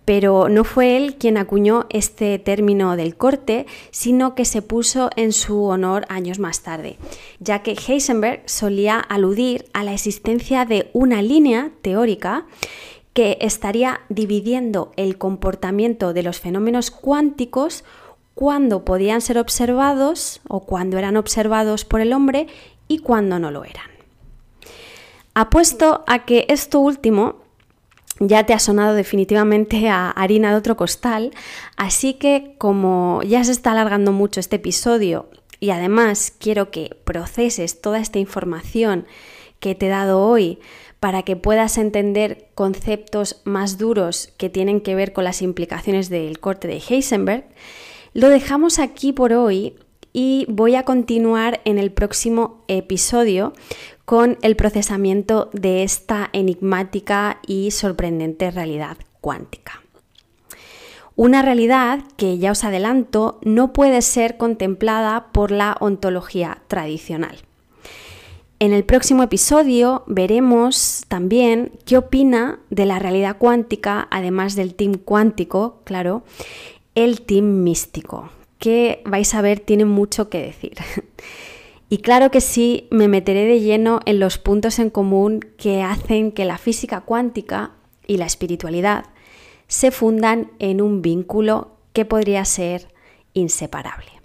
pero 0.06 0.48
no 0.48 0.62
fue 0.62 0.96
él 0.96 1.16
quien 1.16 1.36
acuñó 1.36 1.86
este 1.90 2.38
término 2.38 2.96
del 2.96 3.16
corte, 3.16 3.66
sino 3.90 4.36
que 4.36 4.44
se 4.44 4.62
puso 4.62 5.10
en 5.16 5.32
su 5.32 5.64
honor 5.64 6.06
años 6.08 6.38
más 6.38 6.62
tarde, 6.62 6.96
ya 7.40 7.62
que 7.62 7.72
Heisenberg 7.72 8.42
solía 8.46 9.00
aludir 9.00 9.66
a 9.72 9.82
la 9.82 9.92
existencia 9.92 10.64
de 10.64 10.90
una 10.92 11.22
línea 11.22 11.72
teórica 11.82 12.46
que 13.16 13.38
estaría 13.40 14.02
dividiendo 14.10 14.92
el 14.96 15.16
comportamiento 15.16 16.12
de 16.12 16.22
los 16.22 16.38
fenómenos 16.38 16.90
cuánticos 16.90 17.82
cuando 18.34 18.84
podían 18.84 19.22
ser 19.22 19.38
observados 19.38 20.42
o 20.48 20.66
cuando 20.66 20.98
eran 20.98 21.16
observados 21.16 21.86
por 21.86 22.02
el 22.02 22.12
hombre 22.12 22.46
y 22.88 22.98
cuando 22.98 23.38
no 23.38 23.50
lo 23.50 23.64
eran. 23.64 23.86
Apuesto 25.32 26.04
a 26.06 26.26
que 26.26 26.44
esto 26.50 26.78
último 26.78 27.36
ya 28.20 28.44
te 28.44 28.52
ha 28.52 28.58
sonado 28.58 28.92
definitivamente 28.92 29.88
a 29.88 30.10
harina 30.10 30.50
de 30.50 30.56
otro 30.56 30.76
costal, 30.76 31.32
así 31.78 32.12
que 32.12 32.54
como 32.58 33.22
ya 33.22 33.42
se 33.44 33.52
está 33.52 33.70
alargando 33.70 34.12
mucho 34.12 34.40
este 34.40 34.56
episodio 34.56 35.30
y 35.58 35.70
además 35.70 36.34
quiero 36.38 36.70
que 36.70 36.94
proceses 37.04 37.80
toda 37.80 37.98
esta 37.98 38.18
información 38.18 39.06
que 39.58 39.74
te 39.74 39.86
he 39.86 39.88
dado 39.88 40.20
hoy 40.20 40.58
para 41.06 41.22
que 41.22 41.36
puedas 41.36 41.78
entender 41.78 42.48
conceptos 42.56 43.40
más 43.44 43.78
duros 43.78 44.32
que 44.38 44.50
tienen 44.50 44.80
que 44.80 44.96
ver 44.96 45.12
con 45.12 45.22
las 45.22 45.40
implicaciones 45.40 46.10
del 46.10 46.40
corte 46.40 46.66
de 46.66 46.82
Heisenberg, 46.84 47.44
lo 48.12 48.28
dejamos 48.28 48.80
aquí 48.80 49.12
por 49.12 49.32
hoy 49.32 49.76
y 50.12 50.46
voy 50.48 50.74
a 50.74 50.82
continuar 50.82 51.60
en 51.64 51.78
el 51.78 51.92
próximo 51.92 52.64
episodio 52.66 53.52
con 54.04 54.36
el 54.42 54.56
procesamiento 54.56 55.48
de 55.52 55.84
esta 55.84 56.28
enigmática 56.32 57.38
y 57.46 57.70
sorprendente 57.70 58.50
realidad 58.50 58.96
cuántica. 59.20 59.84
Una 61.14 61.40
realidad 61.40 62.00
que, 62.16 62.38
ya 62.38 62.50
os 62.50 62.64
adelanto, 62.64 63.38
no 63.44 63.72
puede 63.72 64.02
ser 64.02 64.38
contemplada 64.38 65.28
por 65.30 65.52
la 65.52 65.76
ontología 65.78 66.62
tradicional. 66.66 67.38
En 68.58 68.72
el 68.72 68.84
próximo 68.84 69.22
episodio 69.22 70.02
veremos 70.06 71.04
también 71.08 71.72
qué 71.84 71.98
opina 71.98 72.58
de 72.70 72.86
la 72.86 72.98
realidad 72.98 73.36
cuántica, 73.36 74.08
además 74.10 74.56
del 74.56 74.74
team 74.74 74.94
cuántico, 74.94 75.82
claro, 75.84 76.24
el 76.94 77.20
team 77.20 77.62
místico, 77.62 78.30
que 78.58 79.02
vais 79.04 79.34
a 79.34 79.42
ver 79.42 79.60
tiene 79.60 79.84
mucho 79.84 80.28
que 80.30 80.40
decir. 80.40 80.74
Y 81.88 81.98
claro 81.98 82.32
que 82.32 82.40
sí, 82.40 82.88
me 82.90 83.06
meteré 83.06 83.44
de 83.44 83.60
lleno 83.60 84.00
en 84.06 84.18
los 84.18 84.38
puntos 84.38 84.80
en 84.80 84.90
común 84.90 85.38
que 85.56 85.82
hacen 85.82 86.32
que 86.32 86.44
la 86.44 86.58
física 86.58 87.02
cuántica 87.02 87.74
y 88.08 88.16
la 88.16 88.26
espiritualidad 88.26 89.04
se 89.68 89.92
fundan 89.92 90.50
en 90.58 90.82
un 90.82 91.00
vínculo 91.00 91.76
que 91.92 92.04
podría 92.04 92.44
ser 92.44 92.88
inseparable. 93.34 94.15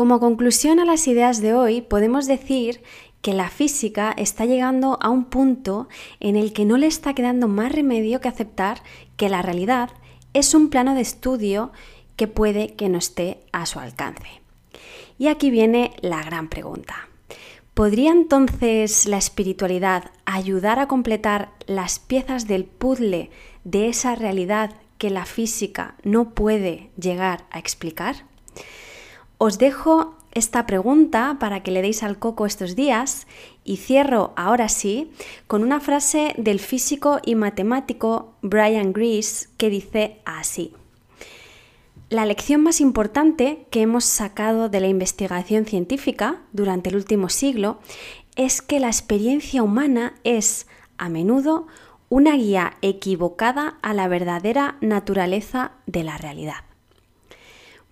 Como 0.00 0.18
conclusión 0.18 0.80
a 0.80 0.86
las 0.86 1.06
ideas 1.08 1.42
de 1.42 1.52
hoy, 1.52 1.82
podemos 1.82 2.26
decir 2.26 2.80
que 3.20 3.34
la 3.34 3.50
física 3.50 4.14
está 4.16 4.46
llegando 4.46 4.96
a 5.02 5.10
un 5.10 5.26
punto 5.26 5.90
en 6.20 6.36
el 6.36 6.54
que 6.54 6.64
no 6.64 6.78
le 6.78 6.86
está 6.86 7.12
quedando 7.12 7.48
más 7.48 7.70
remedio 7.70 8.18
que 8.22 8.28
aceptar 8.28 8.82
que 9.18 9.28
la 9.28 9.42
realidad 9.42 9.90
es 10.32 10.54
un 10.54 10.70
plano 10.70 10.94
de 10.94 11.02
estudio 11.02 11.70
que 12.16 12.28
puede 12.28 12.76
que 12.76 12.88
no 12.88 12.96
esté 12.96 13.42
a 13.52 13.66
su 13.66 13.78
alcance. 13.78 14.40
Y 15.18 15.28
aquí 15.28 15.50
viene 15.50 15.92
la 16.00 16.22
gran 16.22 16.48
pregunta. 16.48 17.10
¿Podría 17.74 18.10
entonces 18.10 19.04
la 19.04 19.18
espiritualidad 19.18 20.12
ayudar 20.24 20.78
a 20.78 20.88
completar 20.88 21.52
las 21.66 21.98
piezas 21.98 22.46
del 22.46 22.64
puzzle 22.64 23.28
de 23.64 23.90
esa 23.90 24.14
realidad 24.14 24.72
que 24.96 25.10
la 25.10 25.26
física 25.26 25.96
no 26.04 26.30
puede 26.30 26.90
llegar 26.96 27.44
a 27.50 27.58
explicar? 27.58 28.29
Os 29.42 29.56
dejo 29.56 30.16
esta 30.32 30.66
pregunta 30.66 31.38
para 31.40 31.62
que 31.62 31.70
le 31.70 31.80
deis 31.80 32.02
al 32.02 32.18
coco 32.18 32.44
estos 32.44 32.76
días 32.76 33.26
y 33.64 33.78
cierro 33.78 34.34
ahora 34.36 34.68
sí 34.68 35.12
con 35.46 35.62
una 35.62 35.80
frase 35.80 36.34
del 36.36 36.60
físico 36.60 37.20
y 37.24 37.36
matemático 37.36 38.34
Brian 38.42 38.92
Grease 38.92 39.48
que 39.56 39.70
dice 39.70 40.20
así. 40.26 40.74
La 42.10 42.26
lección 42.26 42.60
más 42.60 42.82
importante 42.82 43.64
que 43.70 43.80
hemos 43.80 44.04
sacado 44.04 44.68
de 44.68 44.80
la 44.80 44.88
investigación 44.88 45.64
científica 45.64 46.42
durante 46.52 46.90
el 46.90 46.96
último 46.96 47.30
siglo 47.30 47.80
es 48.36 48.60
que 48.60 48.78
la 48.78 48.88
experiencia 48.88 49.62
humana 49.62 50.16
es, 50.22 50.66
a 50.98 51.08
menudo, 51.08 51.66
una 52.10 52.36
guía 52.36 52.74
equivocada 52.82 53.78
a 53.80 53.94
la 53.94 54.06
verdadera 54.06 54.76
naturaleza 54.82 55.72
de 55.86 56.04
la 56.04 56.18
realidad. 56.18 56.69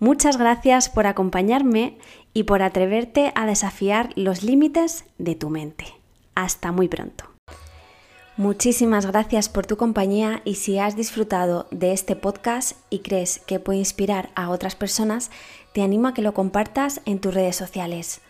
Muchas 0.01 0.37
gracias 0.37 0.89
por 0.89 1.07
acompañarme 1.07 1.99
y 2.33 2.45
por 2.45 2.63
atreverte 2.63 3.33
a 3.35 3.47
desafiar 3.47 4.13
los 4.15 4.43
límites 4.43 5.05
de 5.19 5.35
tu 5.35 5.51
mente. 5.51 5.87
Hasta 6.37 6.71
muy 6.71 6.89
pronto. 6.89 7.25
Muchísimas 8.37 9.05
gracias 9.05 9.49
por 9.49 9.67
tu 9.67 9.77
compañía 9.77 10.43
y 10.45 10.55
si 10.55 10.79
has 10.79 10.95
disfrutado 10.95 11.67
de 11.73 11.93
este 11.93 12.15
podcast 12.15 12.77
y 12.89 13.01
crees 13.01 13.41
que 13.41 13.59
puede 13.59 13.81
inspirar 13.81 14.31
a 14.37 14.51
otras 14.51 14.77
personas, 14.77 15.33
te 15.73 15.83
animo 15.83 16.07
a 16.07 16.15
que 16.15 16.23
lo 16.23 16.35
compartas 16.35 17.01
en 17.05 17.19
tus 17.19 17.35
redes 17.35 17.57
sociales. 17.57 18.21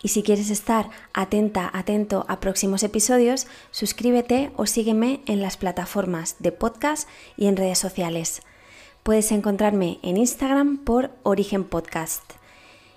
Y 0.00 0.08
si 0.08 0.22
quieres 0.22 0.50
estar 0.50 0.90
atenta, 1.12 1.68
atento 1.72 2.24
a 2.28 2.38
próximos 2.38 2.84
episodios, 2.84 3.48
suscríbete 3.72 4.52
o 4.54 4.66
sígueme 4.66 5.22
en 5.26 5.42
las 5.42 5.56
plataformas 5.56 6.36
de 6.38 6.52
podcast 6.52 7.08
y 7.36 7.48
en 7.48 7.56
redes 7.56 7.80
sociales. 7.80 8.42
Puedes 9.08 9.32
encontrarme 9.32 9.98
en 10.02 10.18
Instagram 10.18 10.84
por 10.84 11.10
Origen 11.22 11.64
Podcast. 11.64 12.22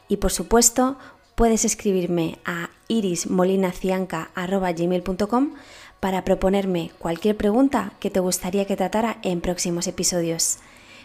Y 0.09 0.17
por 0.17 0.33
supuesto, 0.33 0.97
puedes 1.35 1.63
escribirme 1.63 2.37
a 2.43 2.69
irismolinacianca.gmail.com 2.89 5.53
para 6.01 6.25
proponerme 6.25 6.91
cualquier 6.99 7.37
pregunta 7.37 7.93
que 8.01 8.09
te 8.09 8.19
gustaría 8.19 8.65
que 8.65 8.75
tratara 8.75 9.19
en 9.21 9.39
próximos 9.39 9.87
episodios. 9.87 10.57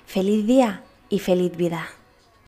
Feliz 0.07 0.45
día 0.45 0.83
y 1.09 1.21
feliz 1.21 1.57
vida. 1.57 1.87